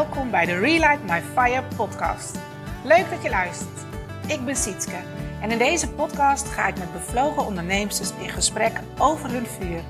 [0.00, 2.38] Welkom bij de Relight My Fire podcast.
[2.84, 3.78] Leuk dat je luistert.
[4.26, 4.96] Ik ben Sietske
[5.40, 9.80] en in deze podcast ga ik met bevlogen ondernemers in gesprek over hun vuur.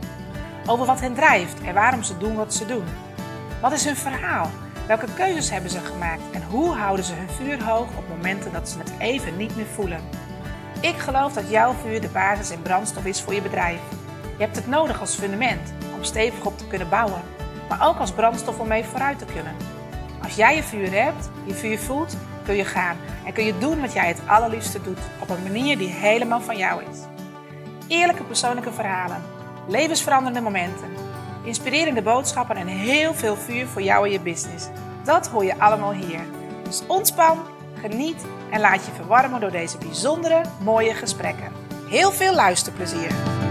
[0.66, 2.84] Over wat hen drijft en waarom ze doen wat ze doen.
[3.60, 4.50] Wat is hun verhaal?
[4.86, 8.68] Welke keuzes hebben ze gemaakt en hoe houden ze hun vuur hoog op momenten dat
[8.68, 10.00] ze het even niet meer voelen?
[10.80, 13.80] Ik geloof dat jouw vuur de basis en brandstof is voor je bedrijf.
[14.36, 17.22] Je hebt het nodig als fundament om stevig op te kunnen bouwen
[17.70, 19.54] maar ook als brandstof om mee vooruit te kunnen.
[20.30, 23.80] Als jij je vuur hebt, je vuur voelt, kun je gaan en kun je doen
[23.80, 26.98] wat jij het allerliefste doet op een manier die helemaal van jou is.
[27.88, 29.22] Eerlijke persoonlijke verhalen,
[29.68, 30.90] levensveranderende momenten,
[31.44, 34.68] inspirerende boodschappen en heel veel vuur voor jou en je business.
[35.04, 36.20] Dat hoor je allemaal hier.
[36.62, 37.38] Dus ontspan,
[37.80, 41.52] geniet en laat je verwarmen door deze bijzondere, mooie gesprekken.
[41.88, 43.49] Heel veel luisterplezier!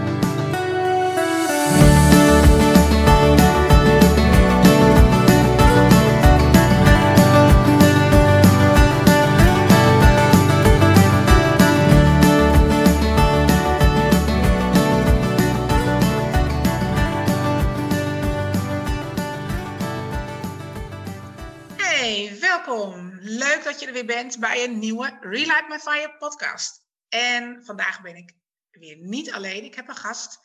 [24.29, 26.81] Bent bij een nieuwe Relight My Fire podcast.
[27.09, 28.33] En vandaag ben ik
[28.69, 29.63] weer niet alleen.
[29.63, 30.39] Ik heb een gast.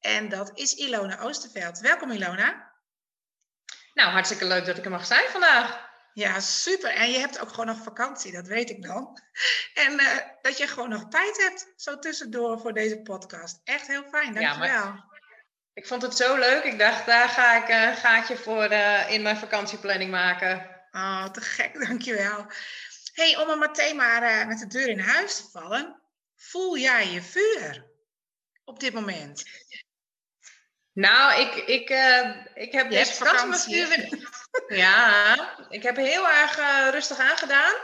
[0.00, 1.78] En dat is Ilona Oosterveld.
[1.78, 2.72] Welkom Ilona.
[3.94, 5.88] Nou, hartstikke leuk dat ik er mag zijn vandaag.
[6.12, 6.90] Ja, super.
[6.90, 9.22] En je hebt ook gewoon nog vakantie, dat weet ik dan.
[9.74, 13.60] En uh, dat je gewoon nog tijd hebt, zo tussendoor voor deze podcast.
[13.64, 14.66] Echt heel fijn, dankjewel.
[14.66, 15.04] Ja, maar
[15.72, 16.64] ik vond het zo leuk.
[16.64, 20.78] Ik dacht, daar ga ik een gaatje voor uh, in mijn vakantieplanning maken.
[20.90, 22.46] Oh, te gek, dankjewel.
[23.20, 26.00] Hey, om er meteen maar uh, met de deur in huis te vallen.
[26.36, 27.86] Voel jij je vuur
[28.64, 29.44] op dit moment?
[30.92, 34.28] Nou, ik, ik, uh, ik heb deze vakantie mijn vuur weer...
[34.78, 35.36] ja,
[35.68, 37.74] ik heb heel erg uh, rustig aangedaan.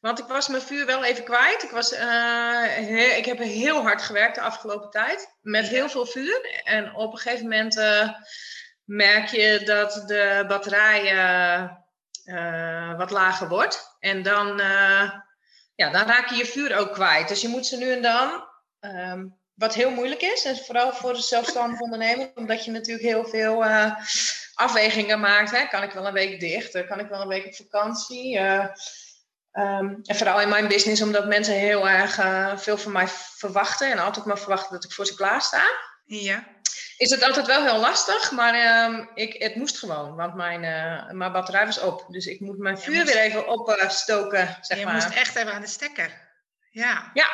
[0.00, 1.62] Want ik was mijn vuur wel even kwijt.
[1.62, 1.92] Ik, was,
[3.16, 5.36] ik heb heel hard gewerkt de afgelopen tijd.
[5.40, 6.62] Met heel veel vuur.
[6.64, 7.74] En op een gegeven moment
[8.84, 11.84] merk je dat de batterijen
[12.24, 13.89] uh, wat lager wordt.
[14.00, 15.10] En dan, uh,
[15.74, 17.28] ja, dan raak je je vuur ook kwijt.
[17.28, 18.44] Dus je moet ze nu en dan,
[18.80, 23.24] um, wat heel moeilijk is, en vooral voor de zelfstandig ondernemer, omdat je natuurlijk heel
[23.24, 23.94] veel uh,
[24.54, 25.50] afwegingen maakt.
[25.50, 25.66] Hè?
[25.66, 26.86] Kan ik wel een week dicht?
[26.86, 28.38] Kan ik wel een week op vakantie?
[28.38, 32.14] Um, en vooral in mijn business, omdat mensen heel erg
[32.62, 35.62] veel van mij verwachten en altijd maar verwachten dat ik voor ze klaar sta.
[36.04, 36.58] Ja
[37.00, 41.10] is het altijd wel heel lastig, maar uh, ik, het moest gewoon, want mijn, uh,
[41.10, 42.06] mijn batterij was op.
[42.08, 44.96] Dus ik moet mijn vuur weer even opstoken, uh, zeg je maar.
[44.96, 46.28] Je moest echt even aan de stekker.
[46.70, 47.28] Ja, ja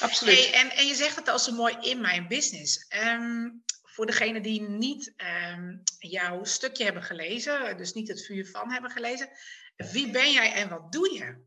[0.00, 0.38] absoluut.
[0.38, 2.86] Hey, en, en je zegt het al zo mooi in mijn business.
[3.04, 5.12] Um, voor degenen die niet
[5.52, 9.28] um, jouw stukje hebben gelezen, dus niet het vuur van hebben gelezen.
[9.76, 11.44] Wie ben jij en wat doe je?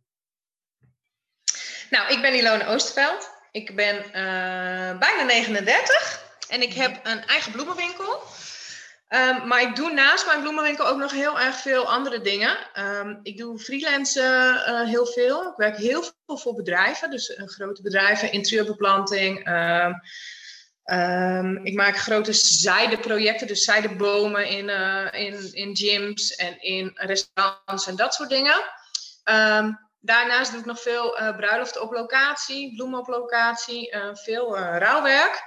[1.90, 3.30] Nou, ik ben Ilona Oosterveld.
[3.52, 6.23] Ik ben uh, bijna 39.
[6.48, 8.22] En ik heb een eigen bloemenwinkel.
[9.10, 12.58] Um, maar ik doe naast mijn bloemenwinkel ook nog heel erg veel andere dingen.
[12.80, 15.50] Um, ik doe freelance uh, heel veel.
[15.50, 19.48] Ik werk heel veel voor bedrijven, dus uh, grote bedrijven, interieurbeplanting.
[20.86, 27.88] Um, ik maak grote zijdeprojecten, dus zijdebomen in, uh, in, in gyms en in restaurants
[27.88, 28.64] en dat soort dingen.
[30.00, 35.44] daarnaast doe ik nog veel bruiloft op locatie, bloemen op locatie, veel rouwwerk.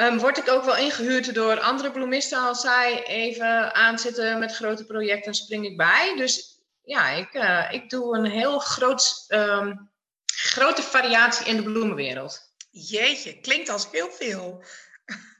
[0.00, 4.84] Um, word ik ook wel ingehuurd door andere bloemisten als zij even aanzitten met grote
[4.84, 6.16] projecten, spring ik bij.
[6.16, 9.90] Dus ja, ik, uh, ik doe een heel groot, um,
[10.24, 12.52] grote variatie in de bloemenwereld.
[12.70, 14.62] Jeetje, klinkt als heel veel.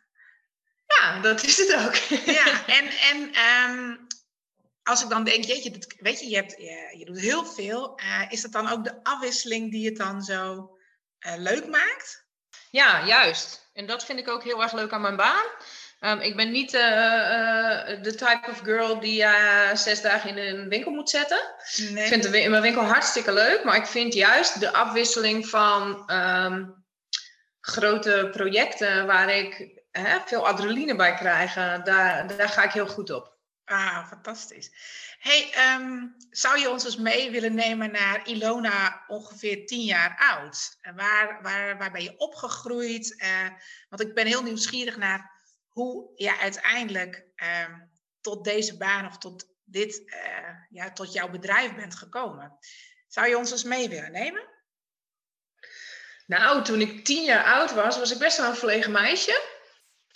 [0.99, 1.94] Ja, dat is het ook.
[2.40, 4.06] Ja, en, en um,
[4.82, 8.00] als ik dan denk, jeetje, dat, weet je, je, hebt, je, je doet heel veel.
[8.00, 10.70] Uh, is dat dan ook de afwisseling die het dan zo
[11.26, 12.26] uh, leuk maakt?
[12.70, 13.67] Ja, juist.
[13.78, 15.44] En dat vind ik ook heel erg leuk aan mijn baan.
[16.00, 20.38] Um, ik ben niet uh, uh, de type of girl die uh, zes dagen in
[20.38, 21.40] een winkel moet zetten.
[21.76, 22.02] Nee.
[22.02, 26.84] Ik vind de, mijn winkel hartstikke leuk, maar ik vind juist de afwisseling van um,
[27.60, 29.82] grote projecten waar ik
[30.25, 31.54] veel adrenaline bij krijg,
[31.84, 33.36] daar, daar ga ik heel goed op.
[33.64, 34.70] Ah, fantastisch.
[35.18, 40.78] Hey, um, zou je ons eens mee willen nemen naar Ilona, ongeveer tien jaar oud?
[40.94, 43.22] Waar, waar, waar ben je opgegroeid?
[43.22, 43.48] Uh,
[43.88, 45.30] want ik ben heel nieuwsgierig naar
[45.68, 47.78] hoe je uiteindelijk uh,
[48.20, 52.58] tot deze baan of tot, dit, uh, ja, tot jouw bedrijf bent gekomen.
[53.08, 54.48] Zou je ons eens mee willen nemen?
[56.26, 59.42] Nou, toen ik tien jaar oud was, was ik best wel een verlegen meisje.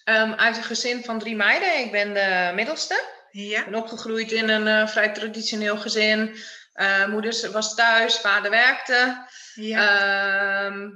[0.05, 1.79] Um, uit een gezin van drie meiden.
[1.79, 3.21] Ik ben de middelste.
[3.33, 3.65] Ja.
[3.65, 6.37] Ben opgegroeid in een vrij traditioneel gezin.
[7.09, 9.27] moeder was thuis, vader werkte.
[9.55, 10.01] Ja.
[10.67, 10.89] Ehm,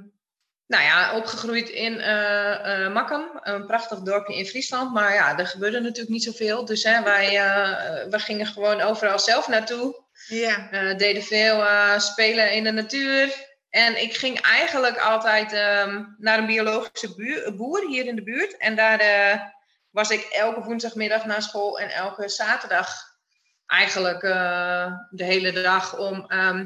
[0.67, 4.93] nou ja, opgegroeid in uh, Makkum, een prachtig dorpje in Friesland.
[4.93, 6.65] Maar ja, er gebeurde natuurlijk niet zoveel.
[6.65, 10.05] Dus hè, wij, uh, wij gingen gewoon overal zelf naartoe.
[10.27, 10.67] Ja.
[10.93, 11.63] deden veel
[11.97, 13.45] spelen in de natuur.
[13.69, 18.57] En ik ging eigenlijk altijd ehm, naar een biologische boer hier in de buurt.
[18.57, 18.99] En daar
[19.89, 23.15] was ik elke woensdagmiddag naar school en elke zaterdag
[23.65, 24.21] eigenlijk
[25.09, 26.65] de hele dag om ehm,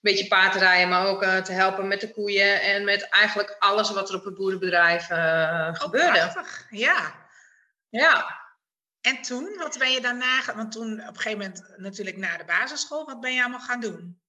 [0.00, 4.08] beetje paardrijden, maar ook uh, te helpen met de koeien en met eigenlijk alles wat
[4.08, 6.18] er op het boerenbedrijf uh, gebeurde.
[6.18, 7.14] Prachtig, ja.
[7.88, 8.38] Ja.
[9.00, 12.44] En toen, wat ben je daarna, want toen op een gegeven moment natuurlijk na de
[12.44, 14.20] basisschool, wat ben je allemaal gaan doen?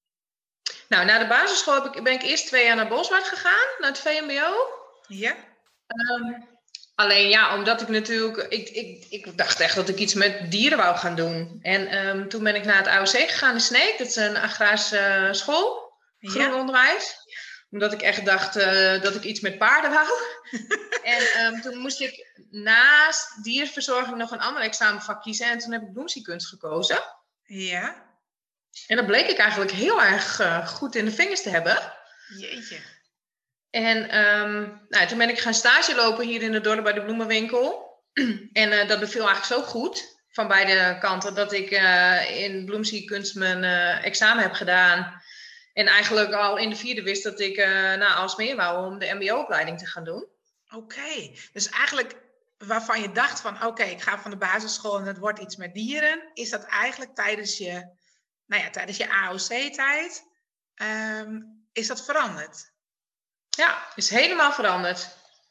[0.88, 3.90] Nou, na de basisschool heb ik, ben ik eerst twee jaar naar Boswaard gegaan, naar
[3.90, 4.54] het VMBO.
[5.08, 5.36] Ja.
[5.88, 6.51] Um,
[7.02, 10.78] Alleen ja, omdat ik natuurlijk, ik, ik, ik dacht echt dat ik iets met dieren
[10.78, 11.60] wou gaan doen.
[11.62, 15.30] En ehm, toen ben ik naar het AOC gegaan in Sneek, dat is een agrarische
[15.32, 17.16] school, groen onderwijs.
[17.70, 20.08] Omdat ik echt dacht uh, dat ik iets met paarden wou.
[21.16, 25.50] en um, toen moest ik naast dierverzorging nog een ander examenvak kiezen.
[25.50, 27.04] En toen heb ik bloemsiekunst gekozen.
[27.44, 28.06] Ja.
[28.88, 31.94] En dat bleek ik eigenlijk heel erg uh, goed in de vingers te hebben.
[32.38, 32.78] Jeetje.
[33.72, 37.04] En um, nou, toen ben ik gaan stage lopen hier in het dorp bij de
[37.04, 37.90] bloemenwinkel.
[38.54, 43.36] en uh, dat beviel eigenlijk zo goed van beide kanten dat ik uh, in bloemsiekunst
[43.36, 45.22] mijn uh, examen heb gedaan.
[45.74, 47.58] En eigenlijk al in de vierde wist dat ik
[47.98, 50.28] naar Alsmeer wou om de mbo-opleiding te gaan doen.
[50.70, 52.16] Oké, dus eigenlijk
[52.58, 55.74] waarvan je dacht van oké, ik ga van de basisschool en het wordt iets met
[55.74, 56.30] dieren.
[56.34, 57.88] Is dat eigenlijk tijdens je,
[58.46, 60.24] nou ja, tijdens je AOC-tijd,
[60.76, 62.71] um, is dat veranderd?
[63.58, 65.08] Ja, is helemaal veranderd.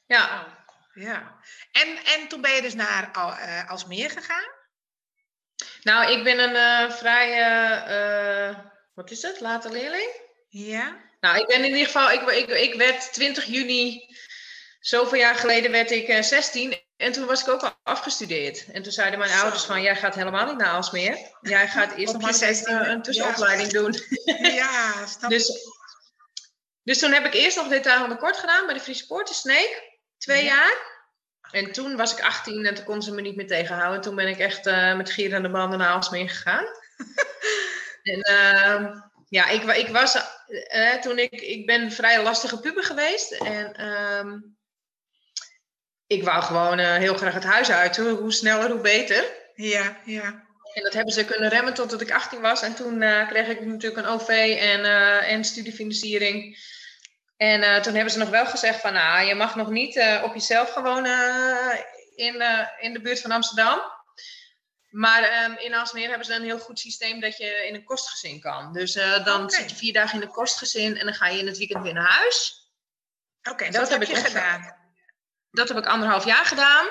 [0.06, 0.24] Ja.
[0.24, 1.38] Oh, ja.
[1.72, 4.48] En, en toen ben je dus naar uh, Alsmeer gegaan?
[5.82, 7.28] Nou, ik ben een uh, vrij,
[8.50, 8.58] uh,
[8.94, 10.10] wat is het, late leerling.
[10.48, 10.96] Ja.
[11.20, 14.16] Nou, ik ben in ieder geval, ik, ik, ik werd 20 juni,
[14.80, 16.80] zoveel jaar geleden werd ik 16.
[16.96, 18.64] En toen was ik ook al afgestudeerd.
[18.72, 21.18] En toen zeiden mijn ouders van, jij gaat helemaal niet naar Alsmeer.
[21.40, 23.96] Jij gaat eerst nog maar een tussenopleiding doen.
[24.42, 25.68] Ja, snap dus,
[26.82, 29.34] dus toen heb ik eerst nog detail de kort gedaan bij de Friese Poort in
[29.34, 29.98] Sneek.
[30.18, 30.88] Twee jaar.
[31.50, 34.00] En toen was ik 18 en toen kon ze me niet meer tegenhouden.
[34.00, 36.64] Toen ben ik echt uh, met gierende banden naar Alsmeer gegaan.
[38.12, 40.16] en uh, ja, ik, ik was
[40.48, 43.32] uh, toen ik, ik ben vrij lastige puber geweest.
[43.32, 44.38] En ehm,
[46.06, 47.96] ik wou gewoon eh, heel graag het huis uit.
[47.96, 49.24] Hoe, hoe sneller, hoe beter.
[49.54, 50.48] Ja, ja.
[50.72, 52.62] En dat hebben ze kunnen remmen totdat ik 18 was.
[52.62, 54.28] En toen kreeg ik natuurlijk een OV
[54.60, 54.84] en,
[55.24, 56.58] en studiefinanciering.
[57.36, 60.34] En uh, toen hebben ze nog wel gezegd van, nou, je mag nog niet op
[60.34, 61.78] jezelf gewoon uh,
[62.14, 62.42] in,
[62.78, 63.80] in de buurt van Amsterdam.
[64.90, 68.40] Maar um, in Alsmeer hebben ze een heel goed systeem dat je in een kostgezin
[68.40, 68.72] kan.
[68.72, 68.92] Dus
[69.24, 69.48] dan okay.
[69.48, 71.94] zit je vier dagen in een kostgezin en dan ga je in het weekend weer
[71.94, 72.60] naar huis.
[73.40, 74.76] Oké, okay, dus dat, dat, heb, ik gedaan.
[75.50, 76.86] Dat heb ik anderhalf jaar gedaan.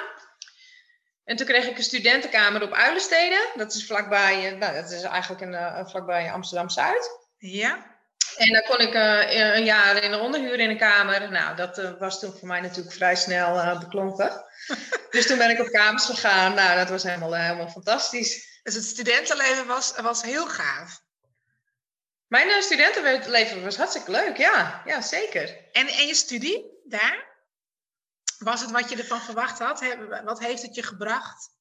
[1.29, 3.39] En toen kreeg ik een studentenkamer op Uilensteden.
[3.55, 7.27] Dat is vlakbij, nou, dat is eigenlijk een, vlakbij Amsterdam-Zuid.
[7.37, 7.97] Ja.
[8.37, 11.31] En dan kon ik uh, een jaar in de onderhuur in een kamer.
[11.31, 14.45] Nou, dat uh, was toen voor mij natuurlijk vrij snel uh, beklonken.
[15.11, 16.53] dus toen ben ik op kamers gegaan.
[16.53, 18.59] Nou, dat was helemaal, helemaal fantastisch.
[18.63, 21.01] Dus het studentenleven was, was heel gaaf.
[22.27, 24.81] Mijn studentenleven was hartstikke leuk, ja.
[24.85, 25.57] Ja, zeker.
[25.71, 27.28] En, en je studie daar?
[28.39, 29.83] Was het wat je ervan verwacht had?
[30.23, 31.57] Wat heeft het je gebracht?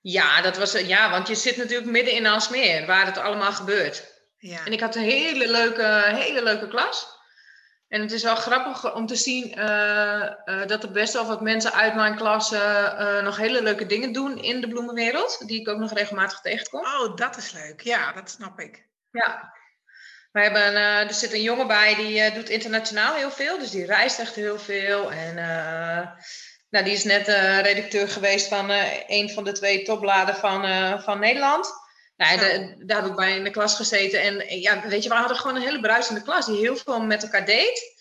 [0.00, 4.24] Ja, dat was, ja, want je zit natuurlijk midden in Alsmeer, waar het allemaal gebeurt.
[4.38, 4.64] Ja.
[4.64, 7.20] En ik had een hele leuke, hele leuke klas.
[7.88, 11.40] En het is wel grappig om te zien uh, uh, dat er best wel wat
[11.40, 15.42] mensen uit mijn klas uh, nog hele leuke dingen doen in de bloemenwereld.
[15.46, 16.80] Die ik ook nog regelmatig tegenkom.
[16.80, 17.80] Oh, dat is leuk.
[17.80, 18.88] Ja, dat snap ik.
[19.10, 19.54] Ja.
[20.32, 23.58] We hebben, er zit een jongen bij die doet internationaal heel veel.
[23.58, 25.12] Dus die reist echt heel veel.
[25.12, 25.34] En
[26.70, 27.26] nou, die is net
[27.62, 28.70] redacteur geweest van
[29.06, 30.62] een van de twee topbladen van,
[31.02, 31.72] van Nederland.
[32.16, 34.20] Nou, de, daar heb ik bij in de klas gezeten.
[34.20, 37.22] En ja, weet je, we hadden gewoon een hele bruisende klas die heel veel met
[37.22, 37.94] elkaar deed.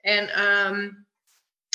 [0.00, 1.06] En um,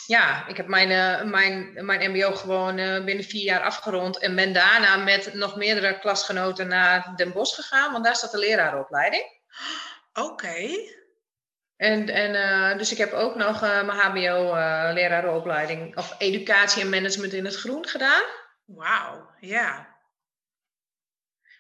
[0.06, 4.18] ja, ik heb mijn, uh, mijn, mijn MBO gewoon uh, binnen vier jaar afgerond.
[4.18, 8.38] En ben daarna met nog meerdere klasgenoten naar Den Bosch gegaan, want daar staat de
[8.38, 9.24] lerarenopleiding.
[10.18, 10.70] Oké.
[11.76, 17.46] En, en uh, dus ik heb ook nog mijn HBO-lerarenopleiding of educatie en management in
[17.46, 18.24] het groen gedaan.
[18.66, 19.96] Wauw, ja.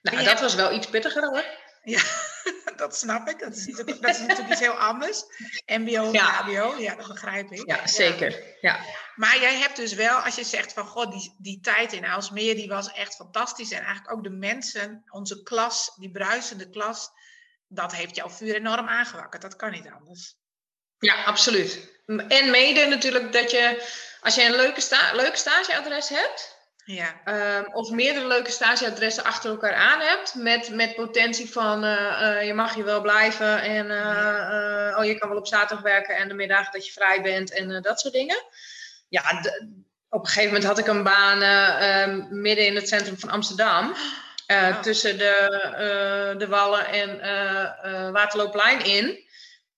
[0.01, 1.45] Nou, dat was wel iets pittiger hoor.
[1.83, 2.01] Ja.
[2.77, 3.39] dat snap ik.
[3.39, 5.23] Dat is, dat is natuurlijk iets heel anders.
[5.65, 6.25] MBO ja.
[6.25, 7.67] HBO, ja, dat begrijp ik.
[7.67, 8.43] Ja, zeker.
[8.61, 8.79] Ja.
[9.15, 12.55] Maar jij hebt dus wel, als je zegt van god, die, die tijd in Aalsmeer,
[12.55, 13.71] die was echt fantastisch.
[13.71, 17.11] En eigenlijk ook de mensen, onze klas, die bruisende klas,
[17.67, 19.41] dat heeft jouw vuur enorm aangewakkerd.
[19.41, 20.35] Dat kan niet anders.
[20.99, 21.89] Ja, absoluut.
[22.27, 23.87] En mede natuurlijk dat je,
[24.21, 26.57] als je een leuke, sta leuke stageadres hebt,
[26.87, 27.21] ja.
[27.25, 30.35] Um, of meerdere leuke stageadressen achter elkaar aan hebt.
[30.35, 33.61] Met, met potentie van uh, uh, je mag je wel blijven.
[33.61, 37.21] En uh, oh, je kan wel op zaterdag werken en de middag dat je vrij
[37.21, 38.43] bent en dat soort dingen.
[39.09, 39.41] Ja,
[40.09, 43.95] op een gegeven moment had ik een baan ehm, midden in het centrum van Amsterdam.
[44.47, 44.81] Oh.
[44.81, 49.25] Tussen de, de Wallen en Waterloopplein in.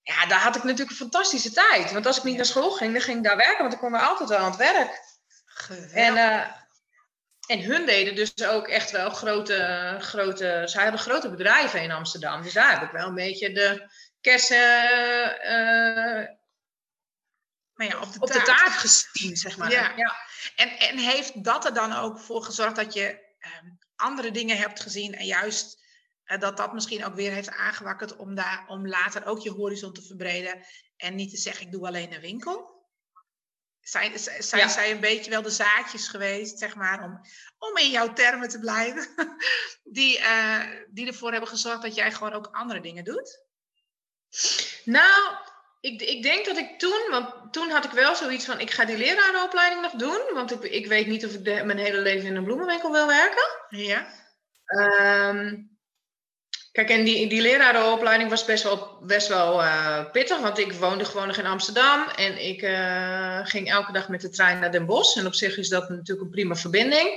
[0.02, 1.92] Ja, daar had ik natuurlijk een fantastische tijd.
[1.92, 3.62] Want als ik niet naar school ging, dan ging ik daar werken.
[3.62, 5.02] Want ik kon er altijd wel aan het werk.
[5.46, 5.94] Geweldig.
[5.94, 6.16] En
[7.50, 12.42] en hun deden dus ook echt wel grote, grote, ze hadden grote bedrijven in Amsterdam.
[12.42, 13.90] Dus daar heb ik wel een beetje de
[14.22, 14.58] kersen
[15.44, 16.28] uh,
[17.74, 18.46] nou ja, op, de, op taart.
[18.46, 19.72] de taart gezien, zeg maar.
[19.72, 19.94] Ja.
[19.96, 20.16] ja.
[20.56, 23.68] En, en heeft dat er dan ook voor gezorgd dat je ehm,
[24.00, 25.84] andere dingen hebt gezien en juist
[26.26, 29.94] uh, dat dat misschien ook weer heeft aangewakkerd om, daar, om later ook je horizon
[29.94, 30.66] te verbreden
[30.98, 32.80] en niet te zeggen ik doe alleen een winkel?
[33.90, 37.22] zijn, zijn zij een beetje wel de zaadjes geweest, zeg maar, om,
[37.58, 39.08] om in jouw termen te blijven,
[39.84, 43.48] die, uh, die ervoor hebben gezorgd dat jij gewoon ook andere dingen doet?
[44.84, 45.36] Nou,
[45.80, 48.86] ik, ik denk dat ik toen, want toen had ik wel zoiets van, ik ga
[48.86, 52.28] die lerarenopleiding nog doen, want ik, ik weet niet of ik de, mijn hele leven
[52.28, 53.48] in een bloemenwinkel wil werken.
[53.70, 54.08] Ja.
[55.30, 55.78] Um,
[56.72, 61.06] Kijk, en die, die lerarenopleiding was best wel, best wel uh, pittig, want ik woonde
[61.06, 64.86] gewoon nog in Amsterdam en ik uh, ging elke dag met de trein naar Den
[64.86, 65.18] Bosch.
[65.18, 67.10] En op zich is dat natuurlijk een prima verbinding.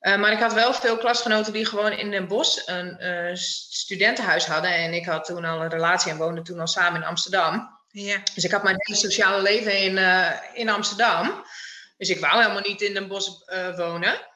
[0.00, 4.74] Uh, maar ik had wel veel klasgenoten die gewoon in Den Bosch een studentenhuis hadden.
[4.74, 7.81] En ik had toen al een relatie en woonde toen al samen in Amsterdam.
[7.92, 8.22] Ja.
[8.34, 9.98] Dus ik had mijn hele sociale leven in,
[10.54, 11.44] in Amsterdam.
[11.96, 13.30] Dus ik wou helemaal niet in Den Bosch
[13.76, 14.30] wonen.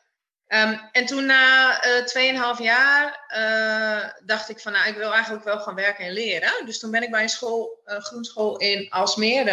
[0.49, 5.45] Um, en toen na uh, 2,5 jaar uh, dacht ik van, nou, ik wil eigenlijk
[5.45, 6.67] wel gaan werken en leren.
[6.67, 9.45] Dus toen ben ik bij een school, uh, groenschool in Alsmeer,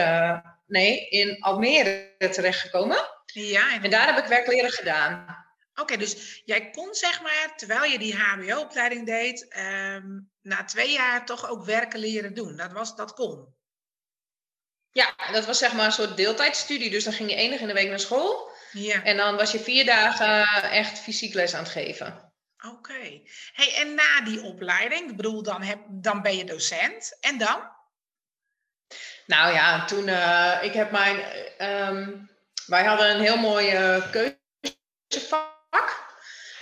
[0.68, 2.98] nee, in Almere terechtgekomen.
[3.26, 3.82] Ja.
[3.82, 5.46] En, daar heb ik werk leren gedaan.
[5.76, 11.26] Oké, dus jij kon zeg maar, terwijl je die HBO-opleiding deed, um, na twee jaar
[11.26, 12.56] toch ook werken leren doen.
[12.56, 13.56] Dat, was, dat kon.
[14.94, 16.90] Ja, dat was zeg maar een soort deeltijdstudie.
[16.90, 18.52] Dus dan ging je één in de week naar school.
[18.72, 19.04] Ja.
[19.04, 22.34] En dan was je vier dagen echt fysiek les aan het geven.
[22.72, 23.22] Oké.
[23.54, 27.18] Hey, en na die opleiding, ik bedoel, dan, heb, dan ben je docent.
[27.20, 27.72] En dan?
[29.26, 31.20] Nou ja, toen, uh, ik heb mijn,
[31.60, 32.30] um,
[32.66, 35.52] wij hadden een heel mooi uh, keuzevak.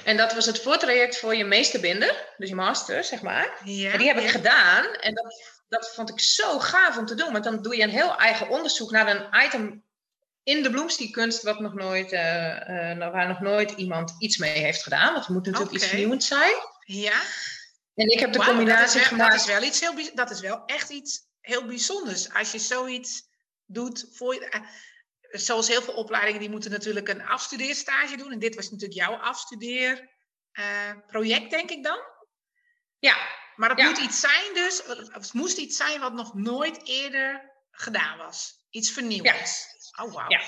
[0.03, 3.57] En dat was het voortraject voor je meesterbinder, dus je master, zeg maar.
[3.63, 4.23] Ja, en die heb ja.
[4.23, 4.93] ik gedaan.
[4.93, 7.31] En dat, dat vond ik zo gaaf om te doen.
[7.31, 9.83] Want dan doe je een heel eigen onderzoek naar een item
[10.43, 14.83] in de bloemstiekunst wat nog nooit, uh, uh, waar nog nooit iemand iets mee heeft
[14.83, 15.13] gedaan.
[15.13, 15.83] Want het moet natuurlijk okay.
[15.83, 16.55] iets nieuws zijn.
[16.85, 17.21] Ja.
[17.95, 19.31] En ik heb de wow, combinatie dat gemaakt.
[19.31, 22.33] Dat is wel iets heel, dat is wel echt iets heel bijzonders.
[22.33, 23.29] Als je zoiets
[23.65, 24.61] doet voor je, uh,
[25.41, 28.31] zoals heel veel opleidingen, die moeten natuurlijk een afstudeerstage doen.
[28.31, 31.99] En dit was natuurlijk jouw afstudeerproject, denk ik dan.
[32.99, 33.39] Ja.
[33.61, 33.85] Maar het ja.
[33.85, 38.65] moet iets zijn dus, het moest iets zijn wat nog nooit eerder gedaan was.
[38.69, 39.65] Iets vernieuwends.
[39.97, 40.03] Ja.
[40.03, 40.29] Oh, wauw.
[40.29, 40.41] Ja.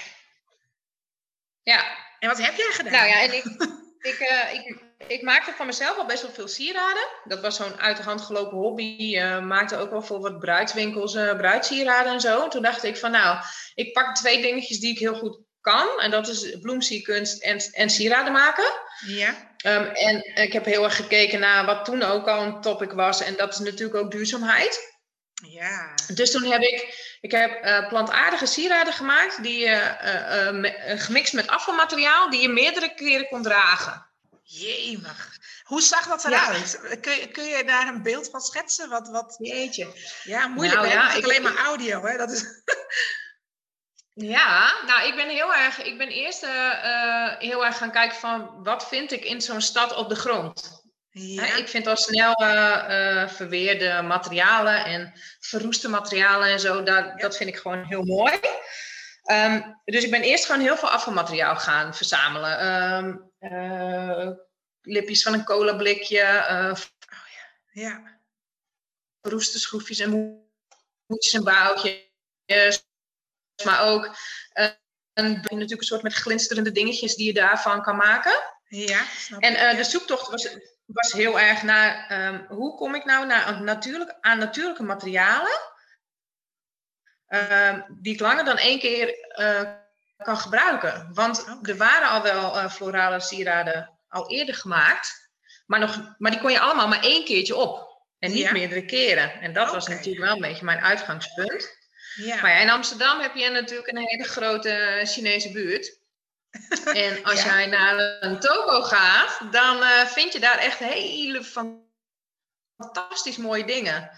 [1.63, 1.97] ja.
[2.19, 2.91] En wat heb jij gedaan?
[2.91, 3.43] Nou ja, en ik,
[4.11, 7.07] ik, uh, ik, ik maakte van mezelf al best wel veel sieraden.
[7.23, 9.15] Dat was zo'n uit de hand gelopen hobby.
[9.15, 12.43] Uh, maakte ook wel voor wat bruidswinkels uh, bruidsieraden en zo.
[12.43, 13.43] En toen dacht ik van nou,
[13.75, 15.99] ik pak twee dingetjes die ik heel goed kan.
[15.99, 18.71] En dat is bloemsierkunst en, en sieraden maken.
[19.07, 19.52] Ja.
[19.63, 23.21] Um, en ik heb heel erg gekeken naar wat toen ook al een topic was.
[23.21, 24.91] En dat is natuurlijk ook duurzaamheid.
[25.33, 25.93] Ja.
[26.13, 31.47] Dus toen heb ik, ik heb uh, plantaardige sieraden gemaakt, die, uh, uh, gemixt met
[31.47, 34.05] afvalmateriaal, die je meerdere keren kon dragen.
[34.43, 35.37] Jemig.
[35.63, 36.79] Hoe zag dat eruit?
[36.89, 36.95] Ja.
[36.95, 38.89] Kun, je, kun je daar een beeld van schetsen?
[38.89, 39.35] Wat, wat...
[39.39, 39.87] Jeetje.
[40.23, 40.79] Ja, moeilijk.
[40.79, 42.05] Nou, ja, ik alleen maar audio.
[42.05, 42.17] Hè?
[42.17, 42.43] Dat is...
[44.13, 46.45] ja, nou ik ben heel erg, ik ben eerst
[47.39, 50.81] heel erg gaan kijken van wat vind ik in zo'n stad op de grond.
[51.15, 51.55] Ja.
[51.55, 57.15] Ik vind al snel uh, uh, verweerde materialen en verroeste materialen en zo, dat, ja.
[57.15, 58.39] dat vind ik gewoon heel mooi.
[59.31, 62.65] Um, dus ik ben eerst gewoon heel veel afvalmateriaal gaan verzamelen.
[63.03, 64.29] Um, uh,
[64.81, 66.73] lipjes van een cola blikje, oh,
[67.71, 67.81] ja.
[67.83, 68.19] ja.
[69.21, 70.09] verroeste schroefjes en
[71.05, 72.85] moedjes en boutjes.
[73.63, 74.17] Maar ook
[75.13, 78.51] een, natuurlijk een soort met glinsterende dingetjes die je daarvan kan maken.
[78.67, 79.05] Ja,
[79.39, 84.17] en de zoektocht was, was heel erg naar ehm, hoe kom ik nou naar natuurlijk,
[84.21, 85.59] aan natuurlijke materialen
[87.27, 89.73] ehm, die ik langer dan één keer uh,
[90.17, 91.09] kan gebruiken.
[91.13, 95.31] Want er waren al wel florale sieraden al eerder gemaakt,
[95.65, 97.91] maar, nog, maar die kon je allemaal maar één keertje op.
[98.19, 99.41] En niet meerdere keren.
[99.41, 101.82] En dat was natuurlijk wel een beetje mijn uitgangspunt.
[102.15, 102.41] Ja.
[102.41, 106.01] Maar ja, in Amsterdam heb je natuurlijk een hele grote Chinese buurt.
[106.93, 111.43] En als jij naar een toko gaat, dan uh, vind je daar echt hele
[112.77, 114.11] fantastisch mooie dingen.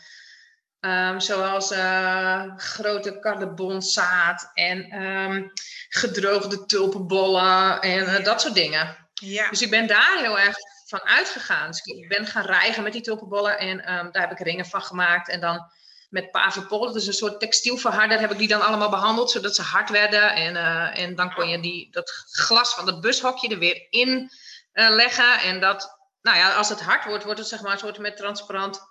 [0.79, 5.51] Um, zoals uh, grote cardebonzaad en um,
[5.89, 8.97] gedroogde tulpenbollen en uh, dat soort dingen.
[9.13, 9.49] Ja.
[9.49, 11.67] Dus ik ben daar heel erg van uitgegaan.
[11.67, 14.81] Dus ik ben gaan rijgen met die tulpenbollen en um, daar heb ik ringen van
[14.81, 15.29] gemaakt.
[15.29, 15.71] En dan
[16.09, 19.89] met pavenpollen, dus een soort textielverharder, heb ik die dan allemaal behandeld, zodat ze hard
[19.89, 20.33] werden.
[20.33, 24.31] En, uh, en dan kon je die, dat glas van dat bushokje er weer in
[24.73, 25.39] uh, leggen.
[25.39, 28.17] En dat, nou ja, als het hard wordt, wordt het zeg maar een soort met
[28.17, 28.81] transparant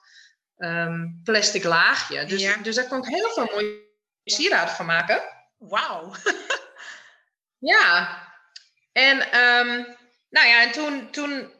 [0.56, 2.24] um, plastic laagje.
[2.24, 2.56] Dus, ja.
[2.56, 3.82] dus daar kon ik heel veel mooie
[4.24, 5.22] sieraden van maken.
[5.58, 6.14] Wauw.
[7.72, 8.18] ja.
[8.92, 9.96] En, um,
[10.30, 11.52] nou ja, en toen, toen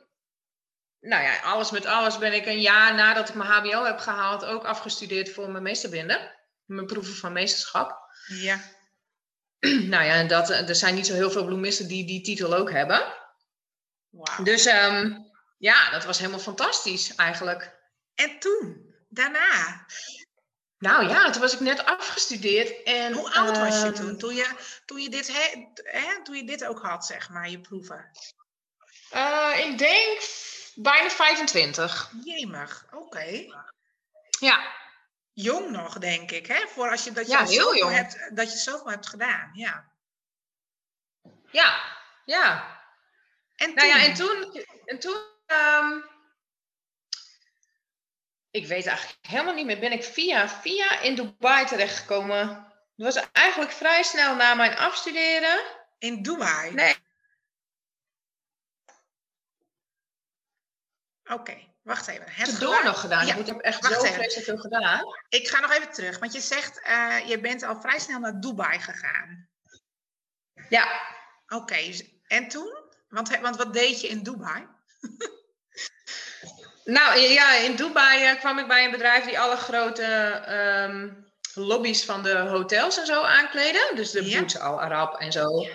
[1.05, 4.45] nou ja, alles met alles ben ik een jaar nadat ik mijn HBO heb gehaald
[4.45, 6.33] ook afgestudeerd voor mijn meesterbinden.
[6.65, 7.99] Mijn proeven van meesterschap.
[8.27, 8.61] Ja.
[9.93, 12.71] nou ja, en dat, er zijn niet zo heel veel bloemisten die die titel ook
[12.71, 13.15] hebben.
[14.09, 14.45] Wow.
[14.45, 17.77] Dus um, ja, dat was helemaal fantastisch eigenlijk.
[18.15, 18.95] En toen?
[19.09, 19.87] Daarna?
[20.79, 22.83] Nou ja, toen was ik net afgestudeerd.
[22.83, 24.09] En, Hoe oud was je toen?
[24.09, 24.49] Ehm, toen je,
[24.85, 25.33] toen, je dit,
[25.83, 28.11] hè, toen je dit ook had, zeg maar, je proeven?
[29.15, 30.21] Uh, ik denk
[30.75, 32.11] bijna 25.
[32.25, 33.47] Jemig, oké.
[34.41, 34.73] Ja.
[35.33, 36.67] Jong nog, denk ik, hè?
[36.69, 37.95] Voor als je dat je, ja, heel jong.
[37.95, 39.91] Hebt, dat je zoveel hebt gedaan, ja.
[41.51, 41.83] Ja,
[42.25, 42.79] ja.
[43.57, 43.75] En toen?
[43.75, 46.05] Nou ja, en toen, en toen um,
[48.55, 52.73] ik weet eigenlijk helemaal niet meer, ben ik via, via in Dubai terechtgekomen.
[52.97, 55.61] Dat was eigenlijk vrij snel na mijn afstuderen.
[55.99, 56.71] In Dubai?
[56.71, 56.97] Nee,
[61.25, 62.25] Oké, wacht even.
[62.27, 63.27] Het door nog gedaan.
[63.27, 65.01] Ja, ik heb echt zo vreselijk veel gedaan.
[65.29, 68.41] Ik ga nog even terug, want je zegt, uh, je bent al vrij snel naar
[68.41, 69.49] Dubai gegaan.
[70.69, 71.01] Ja.
[71.49, 71.77] Oké,
[72.27, 72.83] en toen?
[73.09, 74.67] Want, want wat deed je in Dubai?
[76.85, 80.43] nou ja, in Dubai uh, kwam ik bij een bedrijf die alle grote
[80.89, 83.97] um, lobby's van de hotels en zo aankleden.
[83.97, 84.45] Dus de ja.
[84.61, 85.67] Al Arab en zo.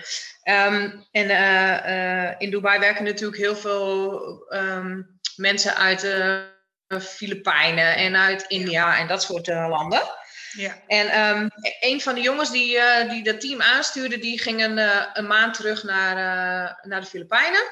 [0.44, 6.48] Um, en uh, in Dubai werken natuurlijk heel veel um, mensen uit de
[7.00, 10.02] Filipijnen en uit India en dat soort uh, landen.
[10.52, 10.74] Ja.
[10.86, 11.50] En um,
[11.80, 15.26] een van de jongens die, uh, die dat team aanstuurde, die ging een, uh, een
[15.26, 16.14] maand terug naar,
[16.82, 17.62] naar de Filipijnen.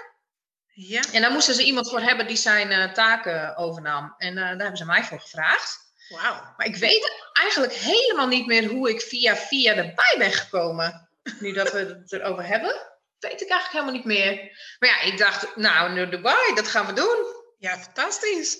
[0.72, 1.02] Ja.
[1.12, 4.14] En daar moesten ze iemand voor hebben die zijn taken overnam.
[4.18, 5.86] En daar hebben ze mij voor gevraagd.
[6.08, 6.54] Wauw.
[6.56, 11.08] Maar ik weet eigenlijk helemaal niet meer hoe ik via via erbij ben gekomen.
[11.38, 12.74] Nu dat we het erover hebben,
[13.18, 14.34] weet ik eigenlijk helemaal niet meer.
[14.78, 17.37] Maar ja, ik dacht, nou, Dubai, dat gaan we doen.
[17.58, 18.58] Ja, fantastisch.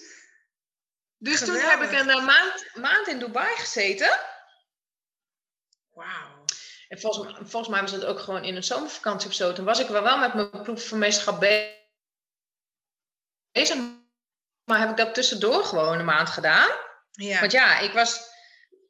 [1.17, 4.19] Dus toen heb ik een maand, maand in Dubai gezeten.
[5.91, 6.45] Wauw.
[6.89, 9.53] En volgens, volgens, mij was het ook gewoon in een zomervakantie of zo.
[9.53, 11.41] Toen was ik wel, wel met mijn proef van meesterschap
[13.53, 13.77] bezig.
[14.65, 16.71] Maar heb ik dat tussendoor gewoon een maand gedaan.
[17.11, 17.41] Ja.
[17.41, 18.37] Want ja, ik was...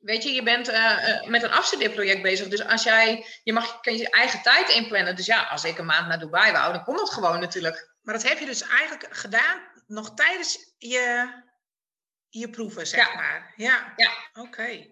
[0.00, 2.48] Weet je, je bent uh, met een afstudeerproject bezig.
[2.48, 3.26] Dus als jij...
[3.42, 5.16] Je mag kan je eigen tijd inplannen.
[5.16, 7.96] Dus ja, als ik een maand naar Dubai wou, dan kon dat gewoon natuurlijk.
[8.02, 11.32] Maar dat heb je dus eigenlijk gedaan nog tijdens je,
[12.28, 13.52] je proeven, zeg maar.
[13.56, 14.12] Ja, ja.
[14.32, 14.86] oké.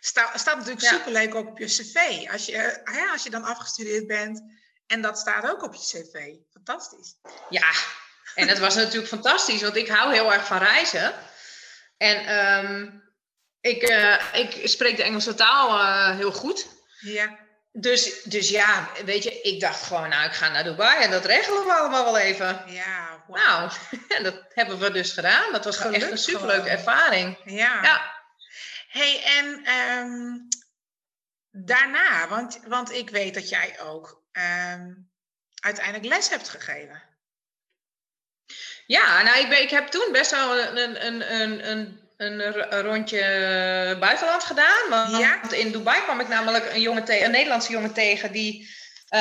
[0.00, 0.90] Sta, staat natuurlijk ja.
[0.90, 2.28] superleuk ook op je cv.
[2.30, 4.42] Als je, hè, als je dan afgestudeerd bent
[4.86, 6.34] en dat staat ook op je cv.
[6.52, 7.14] Fantastisch.
[7.50, 7.72] Ja,
[8.34, 11.14] en het was natuurlijk fantastisch, want ik hou heel erg van reizen.
[11.96, 13.02] En um,
[13.60, 16.66] ik, uh, ik spreek de Engelse taal uh, heel goed.
[17.00, 17.45] Ja.
[17.78, 21.24] Dus, dus ja, weet je, ik dacht gewoon, nou, ik ga naar Dubai en dat
[21.24, 22.62] regelen we allemaal wel even.
[22.66, 23.36] Ja, wow.
[23.36, 23.70] Nou,
[24.16, 25.52] en dat hebben we dus gedaan.
[25.52, 27.38] Dat was echt een superleuke ervaring.
[27.44, 27.82] Ja.
[27.82, 28.14] ja.
[28.88, 30.48] hey, en um,
[31.50, 35.10] daarna, want, want ik weet dat jij ook um,
[35.54, 37.02] uiteindelijk les hebt gegeven.
[38.86, 43.20] Ja, nou, ik, ben, ik heb toen best wel een, een, een, een een rondje
[44.00, 45.10] buitenland gedaan.
[45.10, 48.74] Want in Dubai kwam ik namelijk een, jongen een Nederlandse jongen tegen die
[49.10, 49.20] uh,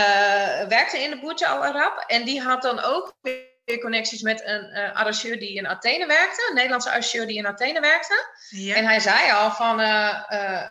[0.67, 2.03] werkte in de Burj Al Arab.
[2.07, 6.45] En die had dan ook weer connecties met een uh, arrangeur die in Athene werkte.
[6.49, 8.35] Een Nederlandse arrangeur die in Athene werkte.
[8.49, 8.75] Ja.
[8.75, 9.79] En hij zei al van...
[9.79, 10.65] Uh,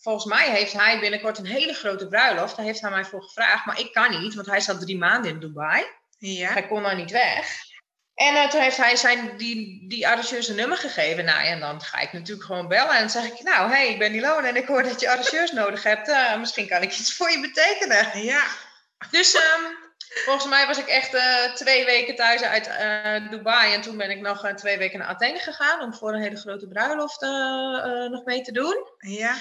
[0.00, 2.56] volgens mij heeft hij binnenkort een hele grote bruiloft.
[2.56, 3.66] Daar heeft hij mij voor gevraagd.
[3.66, 5.84] Maar ik kan niet, want hij zat drie maanden in Dubai.
[6.18, 6.52] Ja.
[6.52, 7.46] Hij kon daar niet weg.
[8.14, 11.24] En uh, toen heeft hij zijn, die, die arrangeurs een nummer gegeven.
[11.24, 12.94] Nou, en dan ga ik natuurlijk gewoon bellen.
[12.94, 15.10] En dan zeg ik, nou, hé, hey, ik ben Ilona en ik hoor dat je
[15.10, 16.08] arrangeurs nodig hebt.
[16.08, 18.22] Uh, misschien kan ik iets voor je betekenen.
[18.22, 18.44] Ja.
[19.10, 19.92] Dus um,
[20.24, 22.70] volgens mij was ik echt uh, twee weken thuis uit
[23.30, 23.74] Dubai.
[23.74, 26.68] En toen ben ik nog twee weken naar Athene gegaan om voor een hele grote
[26.68, 27.20] bruiloft
[28.10, 28.88] nog mee te doen.
[28.98, 29.36] Ja.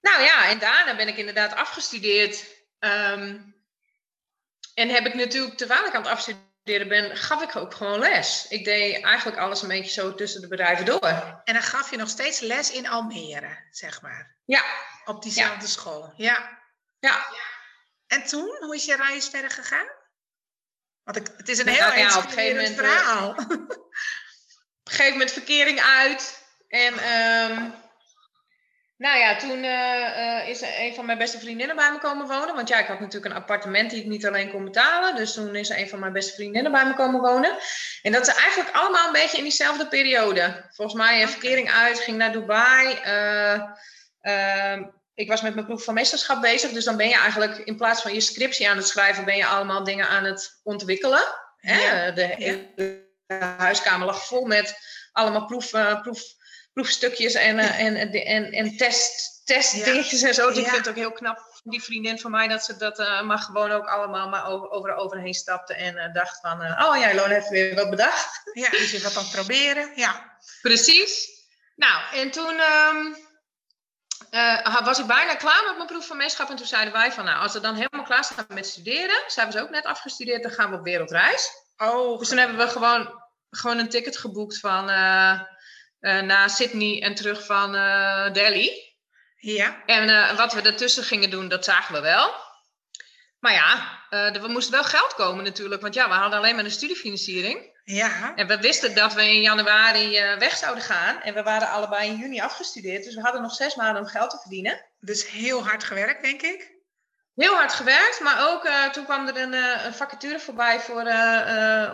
[0.00, 2.44] Nou ja, en daarna ben ik inderdaad afgestudeerd.
[2.78, 3.51] Um,
[4.74, 8.46] en heb ik natuurlijk, terwijl ik aan het afstuderen ben, gaf ik ook gewoon les.
[8.48, 11.40] Ik deed eigenlijk alles een beetje zo tussen de bedrijven door.
[11.44, 14.36] En dan gaf je nog steeds les in Almere, zeg maar?
[14.44, 14.62] Ja.
[15.04, 16.12] Op diezelfde school?
[16.16, 16.58] Ja.
[16.98, 17.26] ja.
[18.06, 19.86] En toen, hoe is je reis verder gegaan?
[21.02, 23.28] Want ik, het is een heel ja, op een gegeven moment, verhaal.
[23.28, 26.44] op een gegeven moment verkering uit.
[26.68, 26.94] En
[27.50, 27.74] um,
[29.02, 32.54] nou ja, toen uh, is een van mijn beste vriendinnen bij me komen wonen.
[32.54, 35.16] Want ja, ik had natuurlijk een appartement die ik niet alleen kon betalen.
[35.16, 37.56] Dus toen is een van mijn beste vriendinnen bij me komen wonen.
[38.02, 40.68] En dat is eigenlijk allemaal een beetje in diezelfde periode.
[40.70, 42.98] Volgens mij een verkering uit, ging naar Dubai.
[43.06, 43.62] Uh,
[44.22, 46.70] uh, ik was met mijn proef van meesterschap bezig.
[46.70, 49.46] Dus dan ben je eigenlijk in plaats van je scriptie aan het schrijven, ben je
[49.46, 51.22] allemaal dingen aan het ontwikkelen.
[51.56, 52.12] Hè?
[52.12, 53.10] De,
[53.58, 54.74] huiskamer lag vol met
[55.12, 55.70] allemaal proef,
[56.02, 56.22] proef
[56.72, 60.48] proefstukjes en, uh, en, en, en test, testdingetjes en zo.
[60.48, 63.22] Dus ik vind het ook heel knap die vriendin van mij dat ze dat uh,
[63.22, 67.14] maar gewoon ook allemaal maar over, over overheen stapte en uh, dacht van, oh ja,
[67.14, 68.40] Loon heeft weer wat bedacht.
[68.52, 69.92] Ja, dus je wat aan het proberen.
[69.94, 70.36] Ja.
[70.62, 71.28] Precies.
[71.76, 73.16] Nou, en toen um,
[74.84, 77.42] was ik bijna klaar met mijn proef van meeschap en toen zeiden wij van, nou,
[77.42, 80.52] als we dan helemaal klaar staan met studeren, ze hebben ze ook net afgestudeerd, dan
[80.52, 81.50] gaan we op wereldreis.
[81.76, 82.18] Oh.
[82.18, 84.88] Dus toen hebben we gewoon, gewoon een ticket geboekt van
[86.02, 88.70] naar Sydney en terug van uh, Delhi.
[89.36, 89.82] Ja.
[89.86, 92.34] En uh, wat we daartussen gingen doen, dat zagen we wel.
[93.38, 93.98] Maar ja,
[94.40, 95.82] we moesten wel geld komen natuurlijk.
[95.82, 97.80] Want ja, we hadden alleen maar een studiefinanciering.
[97.84, 98.34] Ja.
[98.34, 101.20] En we wisten dat we in januari weg zouden gaan.
[101.20, 103.04] En we waren allebei in juni afgestudeerd.
[103.04, 104.86] Dus we hadden nog zes maanden om geld te verdienen.
[105.00, 106.70] Dus heel hard gewerkt, denk ik.
[107.34, 108.20] Heel hard gewerkt.
[108.20, 111.02] Maar ook toen kwam er een, een vacature voorbij voor,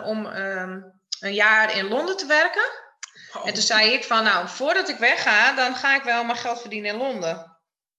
[0.03, 2.87] om um, een jaar in Londen te werken.
[3.33, 6.61] En toen zei ik van, nou, voordat ik wegga, dan ga ik wel mijn geld
[6.61, 7.57] verdienen in Londen.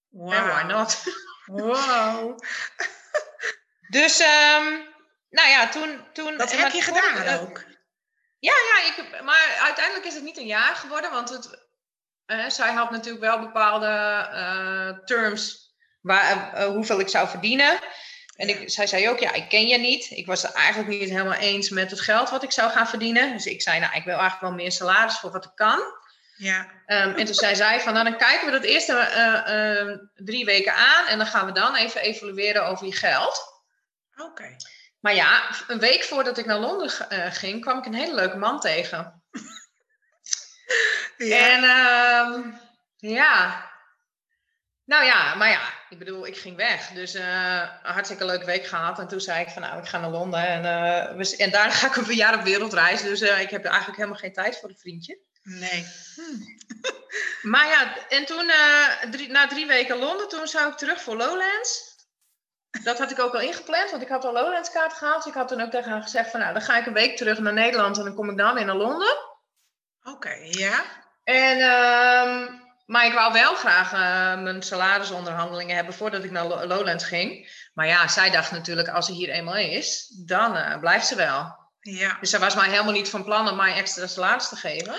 [0.08, 0.32] Wow.
[0.32, 1.02] En why not?
[1.44, 2.38] Wow.
[3.96, 4.88] dus, um,
[5.28, 6.06] nou ja, toen...
[6.12, 7.64] toen dat heb je gedaan ook?
[8.38, 11.68] Ja, ja ik, maar uiteindelijk is het niet een jaar geworden, want het,
[12.26, 13.86] uh, zij had natuurlijk wel bepaalde
[14.32, 17.78] uh, terms waar, hoeveel ik zou verdienen.
[18.40, 20.10] En ik, zij zei ook, ja, ik ken je niet.
[20.10, 23.32] Ik was het eigenlijk niet helemaal eens met het geld wat ik zou gaan verdienen.
[23.32, 25.80] Dus ik zei, nou, ik wil eigenlijk wel meer salaris voor wat ik kan.
[26.36, 26.60] Ja.
[26.86, 30.44] Um, en toen zei zij van, nou, dan kijken we dat eerste uh, uh, drie
[30.44, 31.06] weken aan.
[31.06, 33.62] En dan gaan we dan even evalueren over je geld.
[34.16, 34.56] Oké.
[35.00, 38.36] Maar ja, een week voordat ik naar Londen uh, ging, kwam ik een hele leuke
[38.36, 39.22] man tegen.
[41.16, 41.48] ja.
[41.48, 42.54] En uh,
[42.96, 43.70] ja,
[44.84, 46.88] nou ja, maar ja, ik bedoel, ik ging weg.
[46.88, 48.98] Dus uh, een hartstikke leuke week gehad.
[48.98, 50.46] En toen zei ik van, nou, ik ga naar Londen.
[50.46, 53.02] En, uh, we, en daar ga ik een jaar op wereldreis.
[53.02, 55.18] Dus uh, ik heb eigenlijk helemaal geen tijd voor een vriendje.
[55.42, 55.86] Nee.
[56.14, 56.42] Hm.
[57.52, 58.50] maar ja, en toen,
[59.10, 61.88] drie, na drie weken Londen, toen zou ik terug voor Lowlands.
[62.82, 65.22] Dat had ik ook al ingepland, want ik had al Lowlands kaart gehaald.
[65.22, 67.16] Dus ik had toen ook tegen haar gezegd van, nou, dan ga ik een week
[67.16, 67.98] terug naar Nederland.
[67.98, 69.16] En dan kom ik dan weer naar Londen.
[70.02, 70.84] Oké, ja.
[71.24, 71.58] En...
[73.00, 77.50] Maar ik wou wel graag uh, mijn salarisonderhandelingen hebben voordat ik naar Lowlands ging.
[77.74, 81.56] Maar ja, zij dacht natuurlijk, als ze hier eenmaal is, dan uh, blijft ze wel.
[81.80, 82.16] Ja.
[82.20, 84.94] Dus ze was mij helemaal niet van plan om mij extra salaris te geven.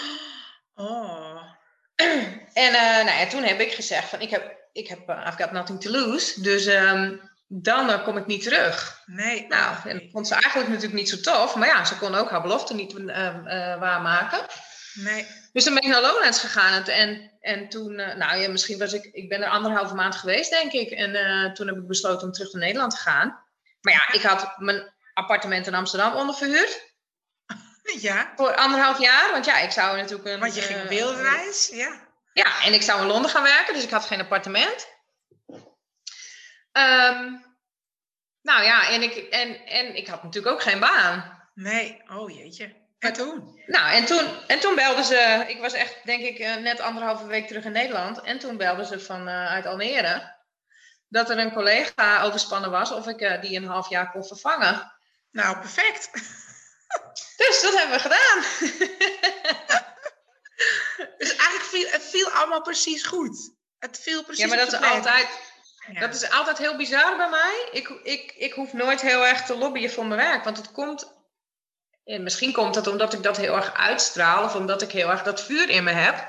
[0.75, 1.41] Oh.
[2.53, 5.51] En uh, nou ja, toen heb ik gezegd van, ik heb, ik heb I've got
[5.51, 6.41] nothing to lose.
[6.41, 9.01] Dus um, dan kom ik niet terug.
[9.05, 9.45] Nee.
[9.47, 11.55] Nou, en dat vond ze eigenlijk natuurlijk niet zo tof.
[11.55, 12.93] Maar ja, ze kon ook haar belofte niet
[13.79, 14.39] waarmaken.
[14.93, 15.27] Nee.
[15.53, 16.85] Dus toen ben ik naar Lowlands gegaan.
[16.85, 20.49] En, en toen, uh, nou ja, misschien was ik, ik ben er anderhalve maand geweest,
[20.49, 20.89] denk ik.
[20.89, 23.39] En uh, toen heb ik besloten om terug naar Nederland te gaan.
[23.81, 26.89] Maar ja, ik had mijn appartement in Amsterdam onderverhuurd.
[27.99, 28.33] Ja.
[28.35, 29.31] Voor anderhalf jaar.
[29.31, 30.39] Want ja, ik zou natuurlijk een...
[30.39, 32.07] Want je ging op wereldreis, ja.
[32.33, 34.87] Ja, en ik zou in Londen gaan werken, dus ik had geen appartement.
[36.71, 37.45] Um,
[38.41, 41.41] nou ja, en ik, en, en ik had natuurlijk ook geen baan.
[41.53, 42.80] Nee, oh jeetje.
[43.01, 43.61] En toen?
[43.65, 47.25] Nou, en toen, en toen belden ze, ik was echt denk ik eh, net anderhalve
[47.25, 48.21] week terug in Nederland.
[48.21, 50.39] En toen belden ze van, uh, uit Almere
[51.07, 54.93] dat er een collega overspannen was of ik uh, die een half jaar kon vervangen.
[55.31, 56.09] Nou, perfect.
[57.37, 58.39] Dus dat hebben we gedaan.
[61.17, 63.53] dus eigenlijk viel het viel allemaal precies goed.
[63.79, 65.27] Het viel precies Ja, maar dat is altijd...
[65.91, 65.99] Ja.
[65.99, 67.69] Dat is altijd heel bizar bij mij.
[67.71, 71.20] Ik, ik, ik hoef nooit heel erg te lobbyen voor mijn werk, want het komt
[72.03, 75.23] En misschien komt dat omdat ik dat heel erg uitstraal of omdat ik heel erg
[75.23, 76.27] dat vuur in me heb.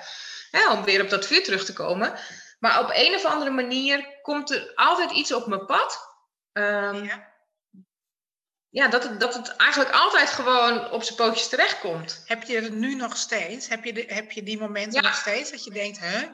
[0.50, 2.18] Hè, om weer op dat vuur terug te komen.
[2.58, 6.10] Maar op een of andere manier komt er altijd iets op mijn pad.
[6.52, 7.32] Um, ja
[8.72, 12.22] ja, dat, het, dat het eigenlijk altijd gewoon op zijn pootjes terechtkomt.
[12.26, 13.68] Heb je het nu nog steeds?
[13.68, 16.28] Heb je, de, heb je die momenten nog steeds dat je denkt, hè?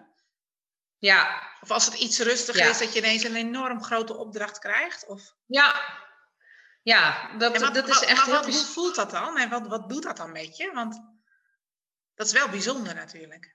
[0.98, 1.42] Ja.
[1.60, 5.06] Of als het iets rustiger is, dat je ineens een enorm grote opdracht krijgt?
[5.06, 5.34] Of...
[5.46, 5.74] Ja.
[6.88, 9.38] Ja, dat, wat, dat is echt maar wat, Hoe voelt dat dan?
[9.38, 10.70] En wat, wat doet dat dan met je?
[10.72, 11.00] Want
[12.14, 13.54] dat is wel bijzonder natuurlijk.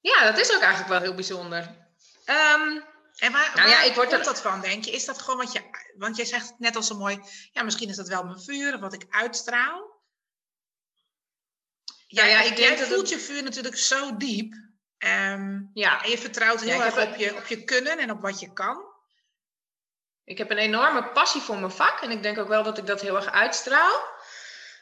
[0.00, 1.62] Ja, dat is ook eigenlijk wel heel bijzonder.
[2.26, 2.84] Um,
[3.16, 4.90] en waar, nou ja, ik word komt dat van, denk je?
[4.90, 5.62] Is dat gewoon wat je...
[5.96, 7.20] Want jij zegt net al zo mooi...
[7.52, 10.02] Ja, misschien is dat wel mijn vuur, wat ik uitstraal.
[12.06, 14.54] Ja, ja, ik jij voelt je vuur natuurlijk zo diep.
[14.98, 16.02] Um, ja.
[16.02, 18.85] En je vertrouwt heel erg op je, op je kunnen en op wat je kan.
[20.26, 22.00] Ik heb een enorme passie voor mijn vak.
[22.00, 24.14] En ik denk ook wel dat ik dat heel erg uitstraal.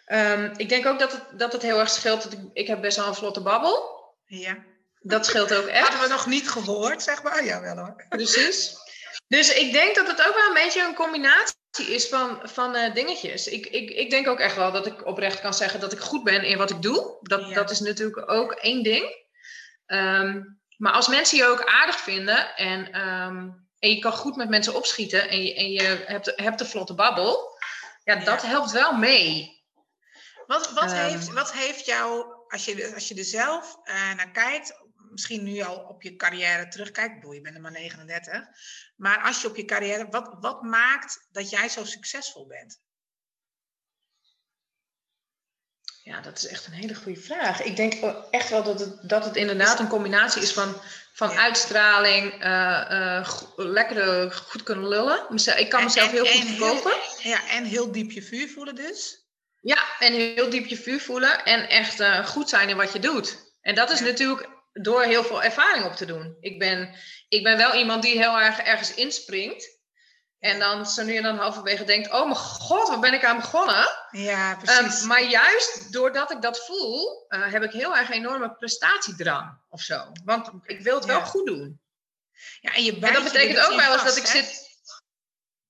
[0.06, 2.22] Um, ik denk ook dat het, dat het heel erg scheelt.
[2.22, 4.04] Dat ik, ik heb best wel een vlotte babbel.
[4.26, 4.56] Ja.
[5.00, 5.88] Dat scheelt ook echt.
[5.88, 7.44] Hadden we nog niet gehoord, zeg maar.
[7.44, 8.04] Ja, wel hoor.
[8.08, 8.74] Precies.
[9.28, 12.94] Dus ik denk dat het ook wel een beetje een combinatie is van, van uh,
[12.94, 13.46] dingetjes.
[13.46, 16.24] Ik, ik, ik denk ook echt wel dat ik oprecht kan zeggen dat ik goed
[16.24, 17.16] ben in wat ik doe.
[17.20, 19.22] Dat, dat is natuurlijk ook één ding.
[19.86, 24.48] Um, maar als mensen je ook aardig vinden en, um, en je kan goed met
[24.48, 27.58] mensen opschieten en je, en je hebt, hebt een vlotte babbel,
[28.04, 29.62] ja, dat helpt wel mee.
[30.46, 34.30] Wat, wat, um, heeft, wat heeft jou, als je, als je er zelf uh, naar
[34.30, 38.40] kijkt, misschien nu al op je carrière terugkijkt, bedoel, je bent er maar 39.
[38.96, 42.80] Maar als je op je carrière, wat, wat maakt dat jij zo succesvol bent?
[46.04, 47.62] Ja, dat is echt een hele goede vraag.
[47.62, 47.94] Ik denk
[48.30, 50.76] echt wel dat het, dat het inderdaad een combinatie is van,
[51.12, 55.26] van uitstraling, uh, uh, lekker goed kunnen lullen.
[55.56, 56.92] Ik kan mezelf heel goed verkopen.
[57.22, 59.26] ja, en heel diep je vuur voelen dus.
[59.60, 62.98] Ja, en heel diep je vuur voelen en echt uh, goed zijn in wat je
[62.98, 63.52] doet.
[63.60, 66.36] En dat is natuurlijk door heel veel ervaring op te doen.
[66.40, 66.94] Ik ben,
[67.28, 69.73] ik ben wel iemand die heel erg ergens inspringt.
[70.44, 73.36] En dan zo nu en dan halverwege denkt: Oh mijn god, waar ben ik aan
[73.36, 73.88] begonnen?
[74.10, 75.00] Ja, precies.
[75.00, 79.80] Um, maar juist doordat ik dat voel, uh, heb ik heel erg enorme prestatiedrang of
[79.80, 80.12] zo.
[80.24, 81.80] Want ik wil het wel goed doen.
[82.60, 84.70] Ja, en, je en dat betekent ook wel eens dat ik zit.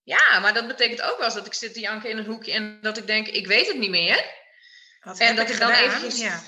[0.03, 2.53] Ja, maar dat betekent ook wel eens dat ik zit te janken in een hoekje
[2.53, 4.25] en dat ik denk: Ik weet het niet meer.
[5.01, 6.17] Wat en dat ik, dan even.
[6.17, 6.41] Ja.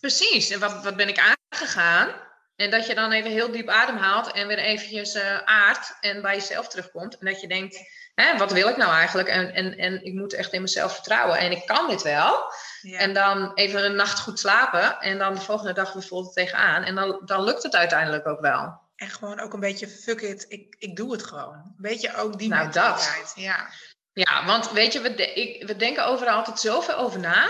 [0.00, 2.27] Precies, en wat, wat ben ik aangegaan?
[2.58, 6.34] En dat je dan even heel diep ademhaalt en weer eventjes uh, aardt en bij
[6.34, 7.18] jezelf terugkomt.
[7.18, 7.78] En dat je denkt,
[8.14, 9.28] hè, wat wil ik nou eigenlijk?
[9.28, 12.52] En, en, en ik moet echt in mezelf vertrouwen en ik kan dit wel.
[12.80, 12.98] Ja.
[12.98, 16.82] En dan even een nacht goed slapen en dan de volgende dag weer vol tegenaan.
[16.82, 18.80] En dan, dan lukt het uiteindelijk ook wel.
[18.96, 21.74] En gewoon ook een beetje fuck it, ik, ik doe het gewoon.
[21.76, 23.22] Weet je, ook die nou, mentaliteit.
[23.22, 23.32] Dat.
[23.34, 23.68] Ja.
[24.12, 27.48] ja, want weet je, we, de, ik, we denken overal altijd zoveel over na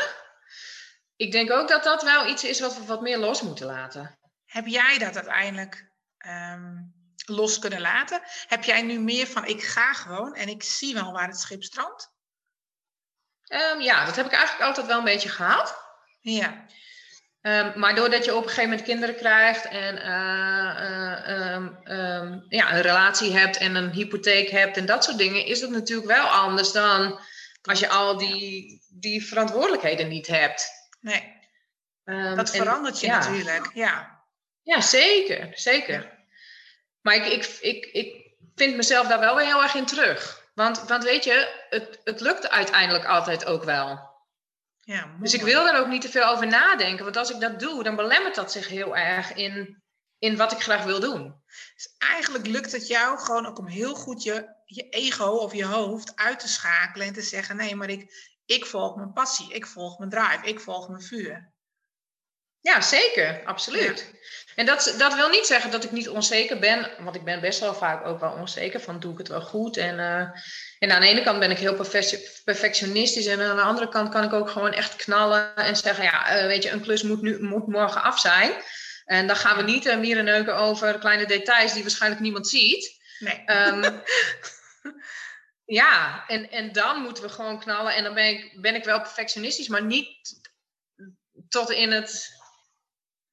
[1.19, 4.19] ik denk ook dat dat wel iets is wat we wat meer los moeten laten.
[4.49, 5.91] Heb jij dat uiteindelijk
[6.27, 6.95] um,
[7.27, 8.21] los kunnen laten?
[8.47, 11.63] Heb jij nu meer van ik ga gewoon en ik zie wel waar het schip
[11.63, 12.11] strandt?
[13.49, 15.77] Um, ja, dat heb ik eigenlijk altijd wel een beetje gehad.
[16.21, 16.67] Ja.
[17.41, 20.81] Um, maar doordat je op een gegeven moment kinderen krijgt en uh,
[21.31, 25.61] uh, um, ja, een relatie hebt en een hypotheek hebt en dat soort dingen, is
[25.61, 27.21] het natuurlijk wel anders dan
[27.63, 30.69] als je al die, die verantwoordelijkheden niet hebt.
[31.01, 31.37] Nee.
[32.35, 34.18] Dat verandert je natuurlijk, ja.
[34.69, 36.19] Ja, zeker, zeker.
[37.01, 40.51] Maar ik, ik, ik, ik vind mezelf daar wel weer heel erg in terug.
[40.55, 44.17] Want, want weet je, het, het lukt uiteindelijk altijd ook wel.
[44.79, 47.05] Ja, dus ik wil er ook niet te veel over nadenken.
[47.05, 49.83] Want als ik dat doe, dan belemmert dat zich heel erg in,
[50.19, 51.43] in wat ik graag wil doen.
[51.75, 55.65] Dus eigenlijk lukt het jou gewoon ook om heel goed je, je ego of je
[55.65, 59.67] hoofd uit te schakelen en te zeggen: nee, maar ik, ik volg mijn passie, ik
[59.67, 61.57] volg mijn drive, ik volg mijn vuur.
[62.69, 64.11] Ja, zeker, absoluut.
[64.55, 67.61] En dat, dat wil niet zeggen dat ik niet onzeker ben, want ik ben best
[67.61, 69.77] wel vaak ook wel onzeker van doe ik het wel goed.
[69.77, 70.21] En, uh,
[70.79, 71.87] en aan de ene kant ben ik heel
[72.45, 76.37] perfectionistisch en aan de andere kant kan ik ook gewoon echt knallen en zeggen, ja,
[76.37, 78.53] uh, weet je, een klus moet, nu, moet morgen af zijn.
[79.05, 83.01] En dan gaan we niet uh, mieren neuken over kleine details die waarschijnlijk niemand ziet.
[83.19, 83.45] Nee.
[83.47, 84.03] Um,
[85.65, 87.95] Ja, en, en dan moeten we gewoon knallen.
[87.95, 90.41] En dan ben ik, ben ik wel perfectionistisch, maar niet
[91.49, 92.38] tot in het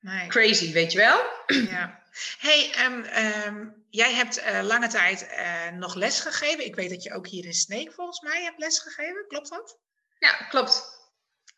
[0.05, 0.27] nee.
[0.27, 1.23] crazy, weet je wel?
[1.47, 2.03] Ja.
[2.37, 3.05] Hey, um,
[3.45, 6.65] um, jij hebt uh, lange tijd uh, nog les gegeven.
[6.65, 9.25] Ik weet dat je ook hier in Sneek volgens mij hebt les gegeven.
[9.27, 9.79] Klopt dat?
[10.19, 10.83] Ja, klopt.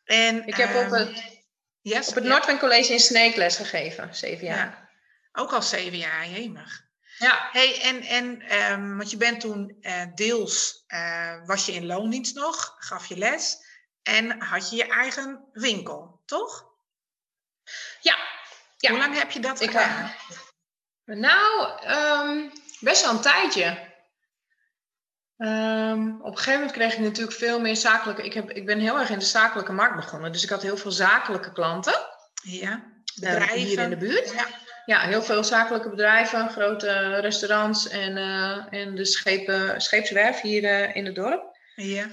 [0.03, 1.23] En, ik heb um, op het,
[1.81, 2.57] yes, op het ja.
[2.57, 4.57] College in Sneek les gegeven, zeven jaar.
[4.57, 4.89] Ja.
[5.31, 6.85] Ook al zeven jaar, jemig.
[7.17, 7.49] Ja.
[7.51, 12.35] Hey, en, en um, want je bent toen uh, deels, uh, was je in loondienst
[12.35, 13.57] nog, gaf je les.
[14.03, 16.65] En had je je eigen winkel, toch?
[18.01, 18.35] Ja.
[18.77, 18.89] Ja.
[18.89, 20.11] Hoe lang heb je dat gedaan?
[21.03, 23.85] nou, um, best wel een tijdje.
[25.37, 28.23] Um, op een gegeven moment kreeg ik natuurlijk veel meer zakelijke.
[28.23, 30.31] Ik, heb, ik ben heel erg in de zakelijke markt begonnen.
[30.31, 32.05] Dus ik had heel veel zakelijke klanten.
[32.43, 32.83] Ja.
[33.19, 33.57] Bedrijven.
[33.57, 34.31] hier in de buurt.
[34.31, 34.45] Ja.
[34.85, 40.95] ja, heel veel zakelijke bedrijven, grote restaurants en, uh, en de schepen, scheepswerf hier uh,
[40.95, 41.57] in het dorp.
[41.75, 42.07] Ja.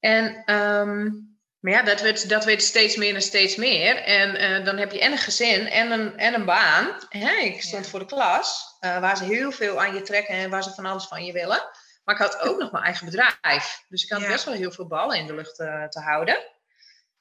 [0.00, 1.33] En um,
[1.64, 3.96] maar ja, dat werd, dat werd steeds meer en steeds meer.
[3.96, 6.98] En uh, dan heb je en een gezin en een, en een baan.
[7.08, 7.34] Hè?
[7.34, 10.62] Ik stond voor de klas, uh, waar ze heel veel aan je trekken en waar
[10.62, 11.62] ze van alles van je willen.
[12.04, 13.84] Maar ik had ook nog mijn eigen bedrijf.
[13.88, 14.28] Dus ik had ja.
[14.28, 16.36] best wel heel veel ballen in de lucht uh, te houden.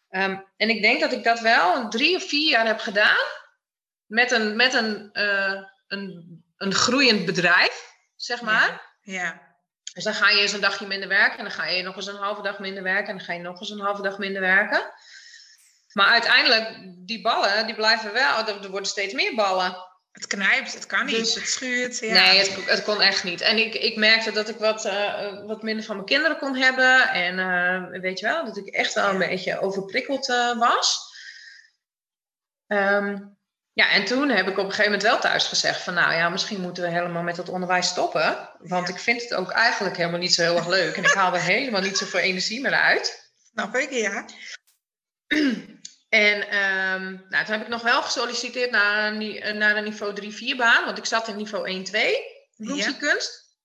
[0.10, 3.26] Um, en ik denk dat ik dat wel drie of vier jaar heb gedaan.
[4.06, 5.10] Met een, met een,
[5.88, 8.96] een, een groeiend bedrijf, zeg maar.
[9.02, 9.22] Ja.
[9.22, 9.53] ja.
[9.94, 12.08] Dus dan ga je eens een dagje minder werken en dan ga je nog eens
[12.08, 14.42] een halve dag minder werken en dan ga je nog eens een halve dag minder
[14.42, 14.94] werken.
[15.94, 19.92] Maar uiteindelijk, die ballen, die blijven wel, er worden steeds meer ballen.
[20.12, 22.00] Het knijpt, het kan niet, dus, het schuurt.
[22.00, 22.14] Ja.
[22.14, 23.42] Nee, het, het, kon echt niet.
[23.42, 27.10] En ik, ik merkte dat ik wat, uh, wat minder van mijn kinderen kon hebben.
[27.10, 31.12] En uh, weet je wel, dat ik echt wel een beetje overprikkeld uh, was.
[32.68, 33.38] Um,
[33.74, 36.30] ja, en toen heb ik op een gegeven moment wel thuis gezegd van nou ja,
[36.30, 38.50] misschien moeten we helemaal met dat onderwijs stoppen.
[38.60, 40.96] Want ik vind het ook eigenlijk helemaal niet zo heel erg leuk.
[40.96, 43.32] En ik haal er helemaal niet zoveel energie meer uit.
[43.52, 44.26] Snap ik, ja.
[46.10, 50.58] En um, nou, toen heb ik nog wel gesolliciteerd naar een, naar een niveau 3-4
[50.58, 50.86] baan.
[50.86, 51.98] Want ik zat in niveau 1-2,
[52.56, 53.58] bloemsiekunst.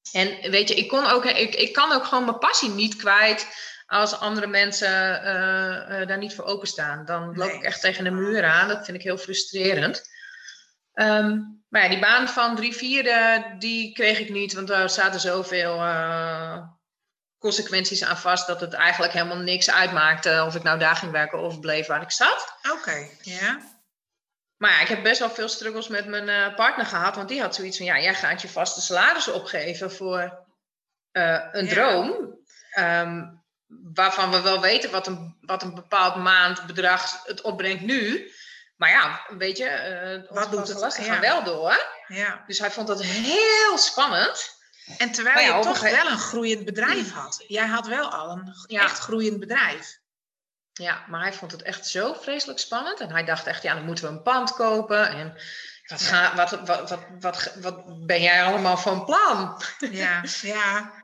[0.00, 0.20] Ja.
[0.20, 3.46] En weet je, ik, kon ook, ik, ik kan ook gewoon mijn passie niet kwijt
[3.88, 7.04] als andere mensen uh, uh, daar niet voor openstaan.
[7.04, 8.68] Dan loop ik echt tegen de muur aan.
[8.68, 10.02] Dat vind ik heel frustrerend.
[10.94, 15.20] Um, maar ja, die baan van drie vierde, die kreeg ik niet, want daar zaten
[15.20, 16.62] zoveel uh,
[17.38, 21.38] consequenties aan vast dat het eigenlijk helemaal niks uitmaakte of ik nou daar ging werken
[21.38, 22.54] of bleef waar ik zat.
[22.72, 23.60] Oké, ja.
[24.56, 27.54] Maar ja, ik heb best wel veel struggles met mijn partner gehad, want die had
[27.54, 30.46] zoiets van: ja, jij gaat je vaste salaris opgeven voor
[31.52, 32.36] een droom.
[32.78, 33.37] Um,
[33.94, 38.32] waarvan we wel weten wat een, wat een bepaald maandbedrag het opbrengt nu.
[38.76, 40.78] Maar ja, weet je, uh, wat doet het?
[40.78, 41.12] Lasten ja.
[41.12, 41.86] gaan wel door.
[42.06, 42.44] Ja.
[42.46, 44.56] Dus hij vond dat heel spannend.
[44.98, 47.44] En terwijl ja, je toch wel een groeiend bedrijf had.
[47.46, 49.98] Jij had wel al een echt groeiend bedrijf.
[50.72, 53.00] Ja, maar hij vond het echt zo vreselijk spannend.
[53.00, 55.08] En hij dacht echt, ja, dan moeten we een pand kopen.
[55.08, 55.36] En
[55.86, 59.62] wat, ga, wat, wat, wat, wat, wat ben jij allemaal van plan?
[59.90, 60.97] Ja, ja.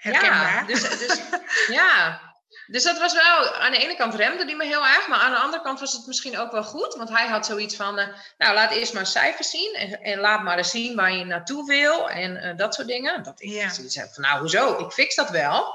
[0.00, 1.20] Ja, dus, dus,
[1.78, 2.20] ja.
[2.66, 5.30] Dus dat was wel, aan de ene kant remde die me heel erg, maar aan
[5.30, 6.94] de andere kant was het misschien ook wel goed.
[6.94, 8.06] Want hij had zoiets van, uh,
[8.38, 11.66] nou laat eerst maar cijfers zien en, en, laat maar eens zien waar je naartoe
[11.66, 13.22] wil en uh, dat soort dingen.
[13.22, 13.68] Dat ik ja.
[13.68, 15.74] zoiets heb van, nou hoezo, ik fix dat wel.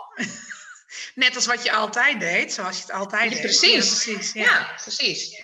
[1.16, 3.42] Net als wat je altijd deed, zoals je het altijd deed.
[3.42, 4.34] Precies, ja, precies.
[4.34, 5.42] Ja, ja precies.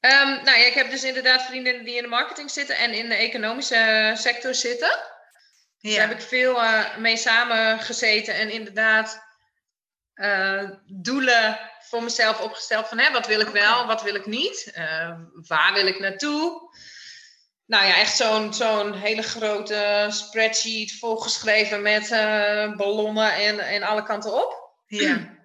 [0.00, 3.08] Um, nou ja, ik heb dus inderdaad vrienden die in de marketing zitten en in
[3.08, 4.98] de economische sector zitten.
[5.90, 5.96] Ja.
[5.96, 9.22] Daar heb ik veel uh, mee samen gezeten en inderdaad
[10.14, 14.72] uh, doelen voor mezelf opgesteld van hè, wat wil ik wel, wat wil ik niet,
[14.78, 16.72] uh, waar wil ik naartoe.
[17.66, 22.08] Nou ja, echt zo'n zo'n hele grote spreadsheet volgeschreven met
[22.76, 24.72] ballonnen en, en alle kanten op.
[24.86, 25.36] Ja.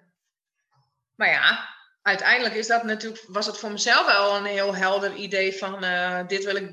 [1.16, 1.68] maar ja,
[2.02, 5.84] uiteindelijk is dat natuurlijk, was het voor mezelf wel een heel helder idee van
[6.26, 6.70] dit wil ik,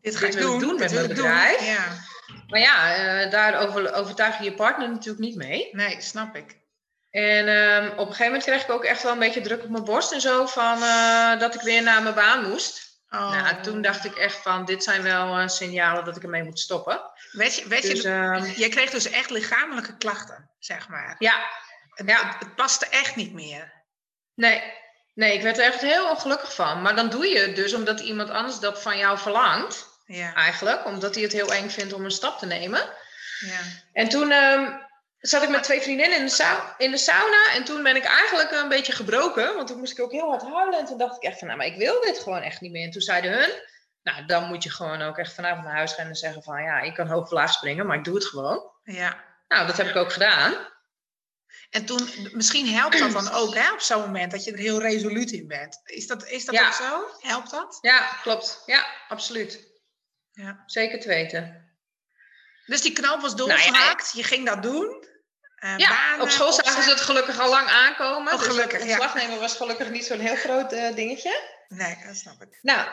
[0.00, 1.66] dit ga dit ik, wil doen, ik doen met mijn bedrijf.
[1.66, 2.16] Ja.
[2.48, 5.68] Maar ja, uh, daar over, overtuig je je partner natuurlijk niet mee.
[5.72, 6.56] Nee, snap ik.
[7.10, 9.68] En um, op een gegeven moment kreeg ik ook echt wel een beetje druk op
[9.68, 13.00] mijn borst en zo van uh, dat ik weer naar mijn baan moest.
[13.10, 13.30] Oh.
[13.30, 16.60] Nou, toen dacht ik echt van, dit zijn wel uh, signalen dat ik ermee moet
[16.60, 17.00] stoppen.
[17.32, 21.16] Weet je, weet dus, je uh, jij kreeg dus echt lichamelijke klachten, zeg maar.
[21.18, 21.34] Ja.
[21.90, 22.26] Het, ja.
[22.26, 23.72] het, het paste echt niet meer.
[24.34, 24.62] Nee,
[25.14, 26.82] nee, ik werd er echt heel ongelukkig van.
[26.82, 29.97] Maar dan doe je het dus omdat iemand anders dat van jou verlangt.
[30.08, 30.34] Ja.
[30.34, 32.80] Eigenlijk, omdat hij het heel eng vindt om een stap te nemen.
[33.38, 33.60] Ja.
[33.92, 34.86] En toen um,
[35.18, 37.52] zat ik met twee vriendinnen in de, sauna, in de sauna.
[37.54, 39.54] En toen ben ik eigenlijk een beetje gebroken.
[39.54, 40.78] Want toen moest ik ook heel hard huilen.
[40.78, 42.84] En toen dacht ik echt van, nou, maar ik wil dit gewoon echt niet meer.
[42.84, 43.50] En toen zeiden hun,
[44.02, 46.80] nou, dan moet je gewoon ook echt vanavond naar huis gaan en zeggen van, ja,
[46.80, 48.70] ik kan hoog laag springen, maar ik doe het gewoon.
[48.82, 49.24] Ja.
[49.48, 50.54] Nou, dat heb ik ook gedaan.
[51.70, 54.80] En toen, misschien helpt dat dan ook hè, op zo'n moment dat je er heel
[54.80, 55.80] resoluut in bent.
[55.84, 56.66] Is dat, is dat ja.
[56.66, 57.06] ook zo?
[57.28, 57.78] Helpt dat?
[57.80, 58.62] Ja, klopt.
[58.66, 59.67] Ja, absoluut.
[60.38, 60.62] Ja.
[60.66, 61.72] Zeker te weten.
[62.66, 65.06] Dus die knoop was nou ja, je ging dat doen.
[65.64, 68.32] Uh, ja, banen, op school zagen ze het gelukkig al lang aankomen.
[68.32, 71.40] Oh, gelukkig, dus het nemen was gelukkig niet zo'n heel groot uh, dingetje.
[71.68, 72.58] Nee, dat snap ik.
[72.62, 72.88] Nou,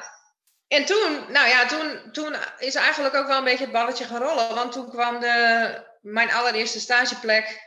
[0.67, 4.21] en toen, nou ja, toen, toen is eigenlijk ook wel een beetje het balletje gaan
[4.21, 4.55] rollen.
[4.55, 7.59] Want toen kwam de, mijn allereerste stageplek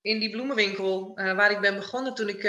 [0.00, 2.40] in die bloemenwinkel waar ik ben begonnen toen ik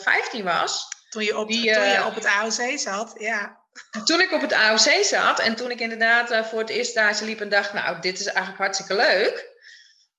[0.00, 0.88] 15 was.
[1.08, 3.61] Toen je op, toen je op het AOC zat, ja.
[4.04, 7.40] Toen ik op het AOC zat en toen ik inderdaad voor het eerst daar liep
[7.40, 9.50] en dacht, nou, dit is eigenlijk hartstikke leuk.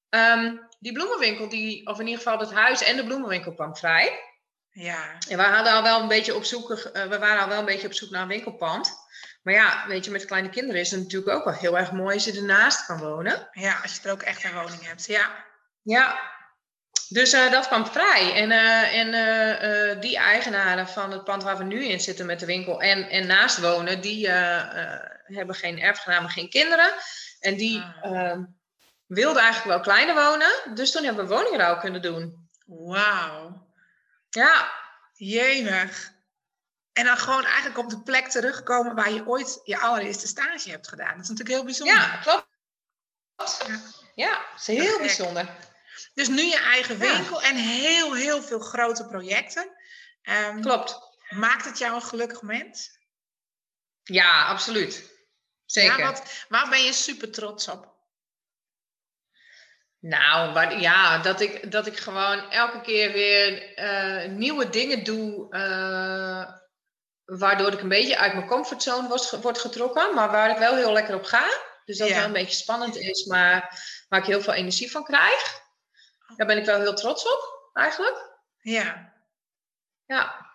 [0.09, 4.19] Ehm, die bloemenwinkel, die, of in ieder geval het huis en de bloemenwinkel kwam vrij.
[4.71, 5.17] Ja.
[5.29, 7.65] En we hadden al wel een beetje op zoek, uh, we waren al wel een
[7.65, 9.01] beetje op zoek naar een winkelpand.
[9.43, 12.13] Maar ja, weet je, met kleine kinderen is het natuurlijk ook wel heel erg mooi
[12.13, 13.49] als je ernaast kan wonen.
[13.51, 15.45] Ja, als je er ook echt een woning hebt, ja.
[15.81, 16.19] Ja,
[17.13, 18.33] dus uh, dat kwam vrij.
[18.35, 22.45] En, uh, en die eigenaren van het pand waar we nu in zitten met de
[22.45, 24.29] winkel en, en naast wonen, die
[25.23, 26.93] hebben geen erfgenamen, geen kinderen.
[27.39, 28.11] En die ah.
[28.11, 28.43] Ehm,
[29.07, 30.75] wilden eigenlijk wel kleiner wonen.
[30.75, 32.49] Dus toen hebben we woningruil kunnen doen.
[32.65, 33.67] Wauw.
[34.29, 34.71] Ja.
[35.13, 36.11] Jemig.
[36.93, 40.87] En dan gewoon eigenlijk op de plek terugkomen waar je ooit je allereerste stage hebt
[40.87, 41.13] gedaan.
[41.13, 41.95] Dat is natuurlijk heel bijzonder.
[41.95, 42.47] Ja, klopt.
[43.67, 43.79] Ja,
[44.15, 45.49] ja dat is heel bijzonder.
[46.13, 49.71] Dus nu je eigen winkel en heel, heel veel grote projecten.
[50.23, 50.99] Um, klopt.
[51.29, 52.99] Maakt het jou een gelukkig mens?
[54.03, 55.11] Ja, absoluut.
[55.65, 55.99] Zeker.
[55.99, 57.91] Ja, wat, waar ben je super trots op?
[59.99, 65.47] Nou, ja, dat ik, dat ik gewoon elke keer weer uh, nieuwe dingen doe.
[65.49, 66.53] Uh,
[67.39, 70.13] waardoor ik een beetje uit mijn comfortzone word, word getrokken.
[70.13, 71.71] Maar waar ik wel heel lekker op ga.
[71.85, 75.62] Dus dat wel een beetje spannend is, maar waar ik heel veel energie van krijg.
[76.37, 78.31] Daar ben ik wel heel trots op, eigenlijk.
[78.61, 79.13] Ja.
[80.05, 80.51] Ja.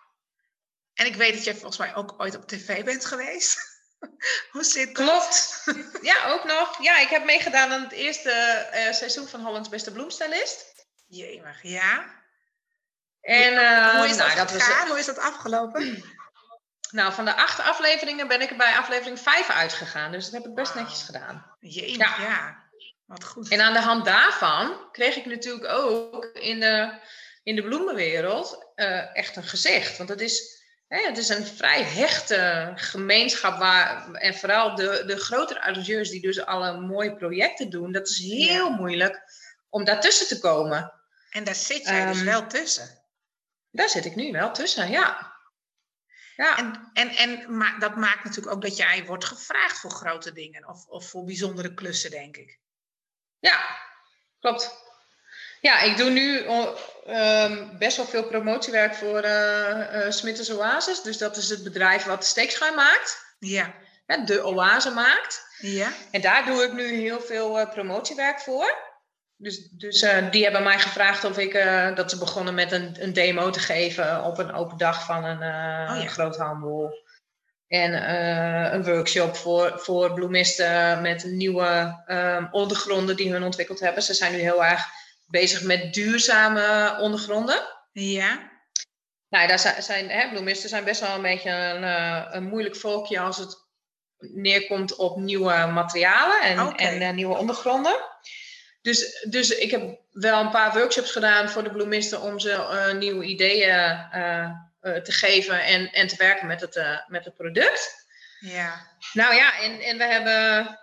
[0.93, 3.77] En ik weet dat je volgens mij ook ooit op tv bent geweest.
[4.51, 5.05] Hoe zit dat?
[5.05, 5.63] Klopt.
[6.01, 6.81] Ja, ook nog.
[6.81, 10.85] Ja, ik heb meegedaan aan het eerste uh, seizoen van Hollands Beste Bloemstylist.
[11.07, 12.17] Jemig, ja.
[13.21, 14.87] En, uh, hoe is dat nou?
[14.87, 16.03] Hoe is dat afgelopen?
[16.91, 20.11] Nou, van de acht afleveringen ben ik er bij aflevering vijf uitgegaan.
[20.11, 21.55] Dus dat heb ik best netjes gedaan.
[21.59, 22.23] Jemig, ja.
[22.23, 22.68] ja.
[23.09, 23.47] Wat goed.
[23.47, 26.99] En aan de hand daarvan kreeg ik natuurlijk ook in de,
[27.43, 29.97] in de bloemenwereld uh, echt een gezicht.
[29.97, 30.57] Want het is
[30.87, 36.45] het is een vrij hechte gemeenschap waar, en vooral de, de grotere arrangeurs die dus
[36.45, 39.21] alle mooie projecten doen, dat is heel moeilijk
[39.69, 40.93] om daartussen te komen.
[41.29, 43.03] En daar zit jij dus ehm, wel tussen.
[43.71, 45.35] Daar zit ik nu wel tussen, ja.
[46.35, 46.57] ja.
[46.57, 50.67] En, en, en maar dat maakt natuurlijk ook dat jij wordt gevraagd voor grote dingen
[50.67, 52.58] of, of voor bijzondere klussen, denk ik.
[53.39, 53.59] Ja,
[54.39, 54.77] klopt.
[55.61, 56.45] Ja, ik doe nu
[57.07, 61.01] um, best wel veel promotiewerk voor uh, uh, Smitters Oasis.
[61.01, 63.35] Dus dat is het bedrijf wat de steekschuim maakt.
[63.39, 63.73] Ja.
[64.25, 65.47] de oase maakt.
[65.57, 65.91] Ja.
[66.11, 68.87] En daar doe ik nu heel veel uh, promotiewerk voor.
[69.35, 71.53] Dus, dus die hebben mij gevraagd of ik,
[71.95, 75.37] dat ze begonnen met een, een demo te geven op een open dag van een
[75.37, 76.07] oh, ja.
[76.07, 76.93] groothandel.
[77.69, 78.13] En
[78.73, 84.03] een workshop voor, voor bloemisten met nieuwe um, ondergronden die hun ontwikkeld hebben.
[84.03, 84.85] Ze zijn nu heel erg
[85.27, 87.61] bezig met duurzame ondergronden.
[87.91, 88.49] Ja.
[89.29, 93.19] Nou, daar zijn, hè, bloemisten zijn best wel een beetje een, uh, een moeilijk volkje
[93.19, 93.67] als het
[94.17, 97.95] neerkomt op nieuwe materialen en, en uh, nieuwe ondergronden.
[98.81, 102.97] Dus, dus ik heb wel een paar workshops gedaan voor de bloemisten om ze uh,
[102.99, 104.07] nieuwe ideeën
[104.81, 108.07] te geven en, en te werken met het, met het product.
[108.39, 108.87] Ja.
[109.13, 110.79] Nou ja, en, en we hebben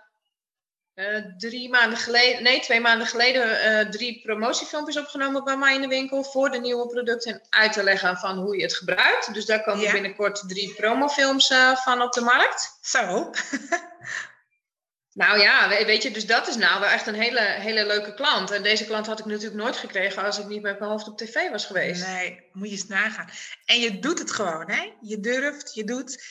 [0.97, 5.81] uh, drie maanden geleden, nee, twee maanden geleden, uh, drie promotiefilmpjes opgenomen bij mij in
[5.81, 9.33] de winkel voor de nieuwe producten en uit te leggen van hoe je het gebruikt.
[9.33, 12.77] Dus daar komen binnenkort drie promofilms uh, van op de markt.
[12.81, 13.31] Zo.
[15.17, 18.51] nou ja, weet je, dus dat is nou wel echt een hele, hele leuke klant.
[18.51, 21.17] En deze klant had ik natuurlijk nooit gekregen als ik niet met mijn hoofd op
[21.17, 22.07] tv was geweest.
[22.07, 23.29] Nee, moet je eens nagaan.
[23.65, 24.93] En je doet het gewoon, hè?
[25.01, 26.23] Je durft, je doet.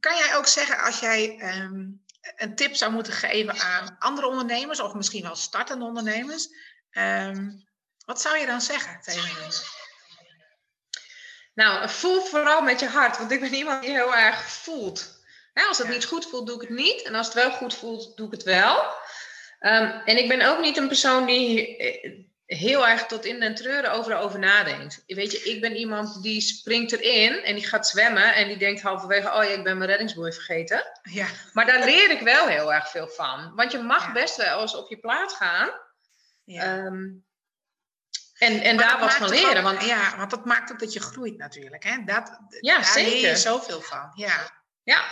[0.00, 1.40] Kan jij ook zeggen als jij.
[1.58, 2.02] Um
[2.36, 6.48] een tip zou moeten geven aan andere ondernemers, of misschien wel startende ondernemers,
[6.90, 7.50] ehm,
[8.04, 9.52] wat zou je dan zeggen tegen hen?
[11.54, 15.13] Nou, voel vooral met je hart, want ik ben iemand die heel erg voelt.
[15.62, 17.02] Als het niet goed voelt, doe ik het niet.
[17.02, 18.76] En als het wel goed voelt, doe ik het wel.
[19.60, 22.12] Um, en ik ben ook niet een persoon die eh,
[22.46, 25.02] heel erg tot in den treuren overal over nadenkt.
[25.06, 28.82] Weet je, ik ben iemand die springt erin en die gaat zwemmen en die denkt
[28.82, 30.84] halverwege, oh ja, ik ben mijn reddingsboei vergeten.
[31.02, 31.26] Ja.
[31.52, 33.52] Maar daar leer ik wel heel erg veel van.
[33.54, 35.70] Want je mag best wel eens op je plaat gaan.
[36.44, 36.76] Ja.
[36.76, 37.24] Um,
[38.38, 39.62] en, en daar wat van leren.
[39.62, 41.84] want, ja, want dat maakt ook dat je groeit natuurlijk.
[41.84, 42.04] Hè?
[42.04, 43.12] Dat, ja, daar zeker.
[43.12, 44.10] leer je zoveel van.
[44.14, 44.50] Ja.
[44.82, 45.04] ja.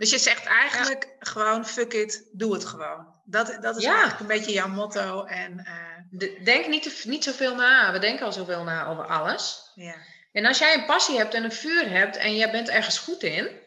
[0.00, 3.20] Dus je zegt eigenlijk gewoon, fuck it, doe het gewoon.
[3.24, 5.24] Dat, dat is eigenlijk een beetje jouw motto.
[5.24, 5.66] En,
[6.10, 6.44] uh...
[6.44, 7.92] Denk niet, niet zoveel na.
[7.92, 9.70] We denken al zoveel na over alles.
[9.74, 9.94] Ja.
[10.32, 13.22] En als jij een passie hebt en een vuur hebt en jij bent ergens goed
[13.22, 13.60] in,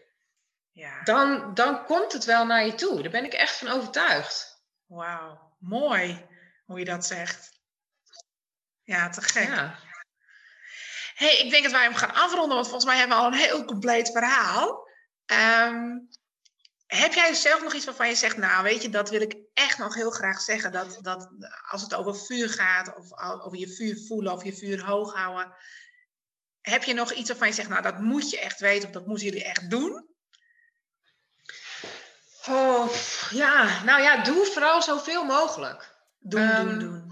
[0.71, 1.03] ja.
[1.03, 3.01] dan, dan komt het wel naar je toe.
[3.01, 4.63] Daar ben ik echt van overtuigd.
[4.85, 6.25] Wauw, mooi
[6.65, 7.59] hoe je dat zegt.
[8.83, 9.47] Ja, te gek.
[9.47, 9.75] Ja.
[11.15, 13.37] hey, ik denk dat wij hem gaan afronden, want volgens mij hebben we al een
[13.37, 14.87] heel compleet verhaal.
[15.25, 15.97] Ehm,
[16.93, 19.77] heb jij zelf nog iets waarvan je zegt, nou weet je, dat wil ik echt
[19.77, 20.71] nog heel graag zeggen.
[20.71, 21.29] Dat, dat
[21.69, 25.55] als het over vuur gaat, of over je vuur voelen of je vuur hoog houden.
[26.61, 29.05] Heb je nog iets waarvan je zegt, nou dat moet je echt weten of dat
[29.05, 30.07] moeten jullie echt doen?
[32.47, 32.89] Oh,
[33.29, 35.95] ja, nou ja, doe vooral zoveel mogelijk.
[36.19, 37.02] Doen, doen, ehm, doen.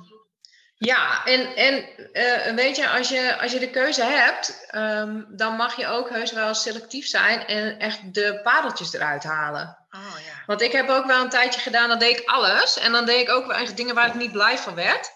[0.83, 5.55] Ja, en, en uh, weet je als, je, als je de keuze hebt, um, dan
[5.55, 9.77] mag je ook heus wel selectief zijn en echt de pareltjes eruit halen.
[9.91, 10.43] Oh, ja.
[10.45, 12.77] Want ik heb ook wel een tijdje gedaan, dan deed ik alles.
[12.77, 15.11] En dan deed ik ook wel echt dingen waar ik niet blij van werd.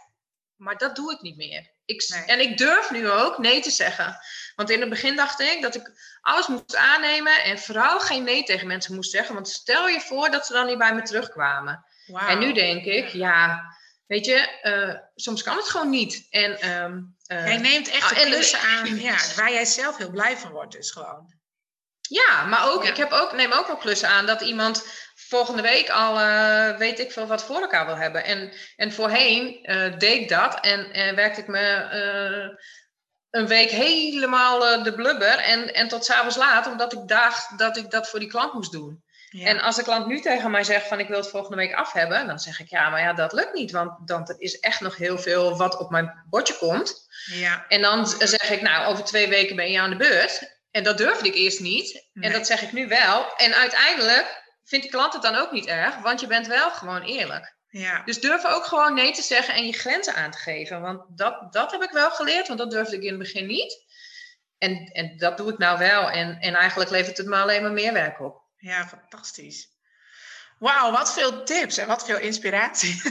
[0.55, 1.73] Maar dat doe ik niet meer.
[1.85, 4.17] Ik, En ik durf nu ook nee te zeggen.
[4.55, 5.91] Want in het begin dacht ik dat ik
[6.21, 9.35] alles moest aannemen en vooral geen nee tegen mensen moest zeggen.
[9.35, 11.85] Want stel je voor dat ze dan niet bij me terugkwamen.
[12.05, 12.29] Wow.
[12.29, 13.74] En nu denk ik, ja,
[14.07, 16.27] weet je, uh, soms kan het gewoon niet.
[16.29, 20.09] En, um, uh, jij neemt echt ah, de klussen aan ja, waar jij zelf heel
[20.09, 21.33] blij van wordt, dus gewoon.
[22.01, 25.89] Ja, maar ook, ik heb ook, neem ook wel klussen aan dat iemand volgende week
[25.89, 28.23] al uh, weet ik veel wat voor elkaar wil hebben.
[28.23, 29.59] En, en voorheen
[29.97, 32.59] deed ik dat en, en werkte ik me
[33.29, 37.91] een week helemaal de blubber en, en tot s'avonds laat, omdat ik dacht dat ik
[37.91, 39.04] dat voor die klant moest doen.
[39.35, 39.45] Ja.
[39.47, 41.91] En als de klant nu tegen mij zegt van ik wil het volgende week af
[41.91, 44.79] hebben, dan zeg ik ja, maar ja, dat lukt niet, want dan er is echt
[44.79, 47.07] nog heel veel wat op mijn bordje komt.
[47.25, 47.65] Ja.
[47.67, 50.59] En dan zeg ik nou, over twee weken ben je aan de beurt.
[50.71, 52.09] En dat durfde ik eerst niet.
[52.13, 53.35] En dat zeg ik nu wel.
[53.35, 57.01] En uiteindelijk vindt de klant het dan ook niet erg, want je bent wel gewoon
[57.01, 57.55] eerlijk.
[57.67, 58.01] Ja.
[58.05, 60.81] Dus durf ook gewoon nee te zeggen en je grenzen aan te geven.
[60.81, 63.83] Want dat, dat heb ik wel geleerd, want dat durfde ik in het begin niet.
[64.57, 66.09] En, en dat doe ik nou wel.
[66.09, 68.44] En, en eigenlijk levert het me alleen maar meer werk op.
[68.65, 69.69] Ja, fantastisch.
[70.59, 73.01] Wauw, wat veel tips en wat veel inspiratie.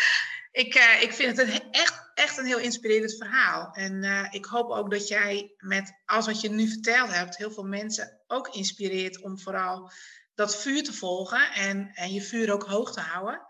[0.62, 3.72] ik, uh, ik vind het een, echt, echt een heel inspirerend verhaal.
[3.72, 7.50] En uh, ik hoop ook dat jij met alles wat je nu verteld hebt, heel
[7.50, 9.90] veel mensen ook inspireert om vooral
[10.34, 13.46] dat vuur te volgen en, en je vuur ook hoog te houden.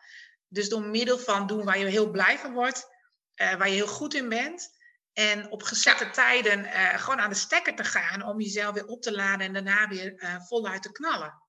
[0.48, 2.86] Dus door middel van doen waar je heel blij van wordt,
[3.36, 4.80] uh, waar je heel goed in bent.
[5.12, 6.64] En op gezette tijden
[6.98, 10.40] gewoon aan de stekker te gaan om jezelf weer op te laden en daarna weer
[10.48, 11.42] voluit te knallen.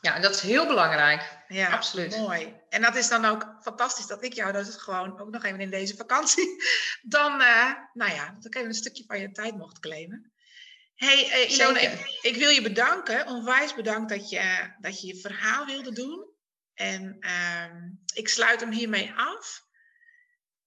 [0.00, 1.38] Ja, dat is heel belangrijk.
[1.48, 2.16] Ja, absoluut.
[2.16, 2.54] Mooi.
[2.68, 5.60] En dat is dan ook fantastisch dat ik jou dat het gewoon ook nog even
[5.60, 6.62] in deze vakantie
[7.02, 7.36] dan,
[7.92, 10.32] nou ja, dat ik even een stukje van je tijd mocht claimen
[11.00, 15.16] hey, uh, Ilona, ik, ik, wil je bedanken, onwijs bedankt dat je, dat je je
[15.16, 16.28] verhaal wilde doen.
[16.74, 17.64] En uh,
[18.14, 19.62] ik sluit hem hiermee af.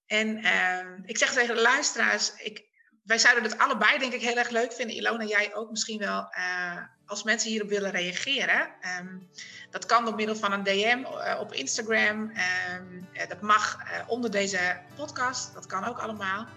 [0.05, 2.65] En uh, ik zeg tegen de luisteraars, ik,
[3.04, 4.95] wij zouden het allebei denk ik heel erg leuk vinden.
[4.95, 8.70] Ilona, jij ook misschien wel, uh, als mensen hierop willen reageren.
[8.99, 9.30] Um,
[9.70, 11.04] dat kan door middel van een DM
[11.39, 12.32] op Instagram.
[12.72, 13.78] Um, dat mag
[14.08, 16.47] onder deze podcast, dat kan ook allemaal.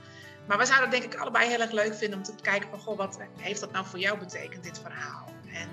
[0.47, 2.78] Maar we zouden het denk ik allebei heel erg leuk vinden om te kijken van...
[2.78, 5.32] Goh, wat heeft dat nou voor jou betekend, dit verhaal?
[5.53, 5.68] En,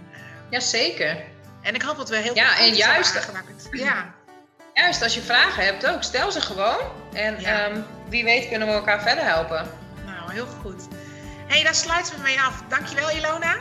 [0.49, 1.23] Jazeker.
[1.61, 3.31] En ik hoop dat we heel ja, veel en juist,
[3.71, 4.13] Ja,
[4.73, 6.79] Juist, als je vragen hebt ook, stel ze gewoon.
[7.13, 7.69] En ja.
[7.69, 9.82] um, wie weet kunnen we elkaar verder helpen.
[10.33, 10.87] Heel goed.
[11.47, 12.63] Hé, hey, daar sluiten we mee af.
[12.67, 13.55] Dankjewel Ilona.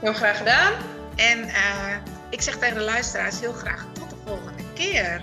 [0.00, 0.72] Heel graag gedaan.
[1.16, 1.94] En uh,
[2.30, 5.20] ik zeg tegen de luisteraars heel graag tot de volgende keer.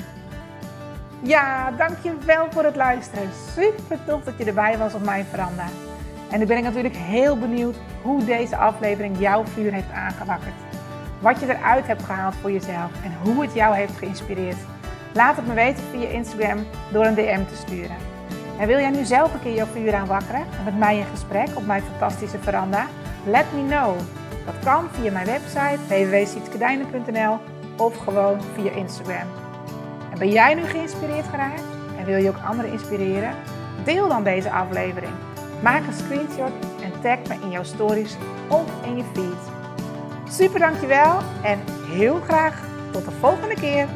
[1.24, 3.30] Ja, dankjewel voor het luisteren.
[3.56, 5.66] Super tof dat je erbij was op mijn veranda.
[6.32, 10.56] En nu ben ik natuurlijk heel benieuwd hoe deze aflevering jouw vuur heeft aangewakkerd.
[11.20, 14.58] Wat je eruit hebt gehaald voor jezelf en hoe het jou heeft geïnspireerd.
[15.14, 18.17] Laat het me weten via Instagram door een DM te sturen.
[18.60, 21.48] En wil jij nu zelf een keer jouw vuur aanwakkeren en met mij in gesprek
[21.54, 22.88] op mijn fantastische veranda?
[23.26, 23.96] Let me know.
[24.46, 27.38] Dat kan via mijn website www.sietskedijnen.nl
[27.78, 29.28] of gewoon via Instagram.
[30.18, 31.64] Ben jij nu geïnspireerd geraakt
[31.98, 33.34] en wil je ook anderen inspireren?
[33.84, 35.12] Deel dan deze aflevering.
[35.62, 36.52] Maak een screenshot
[36.82, 39.54] en tag me in jouw stories of in je feed.
[40.30, 41.60] Super dankjewel en
[41.92, 43.88] heel graag tot de volgende keer.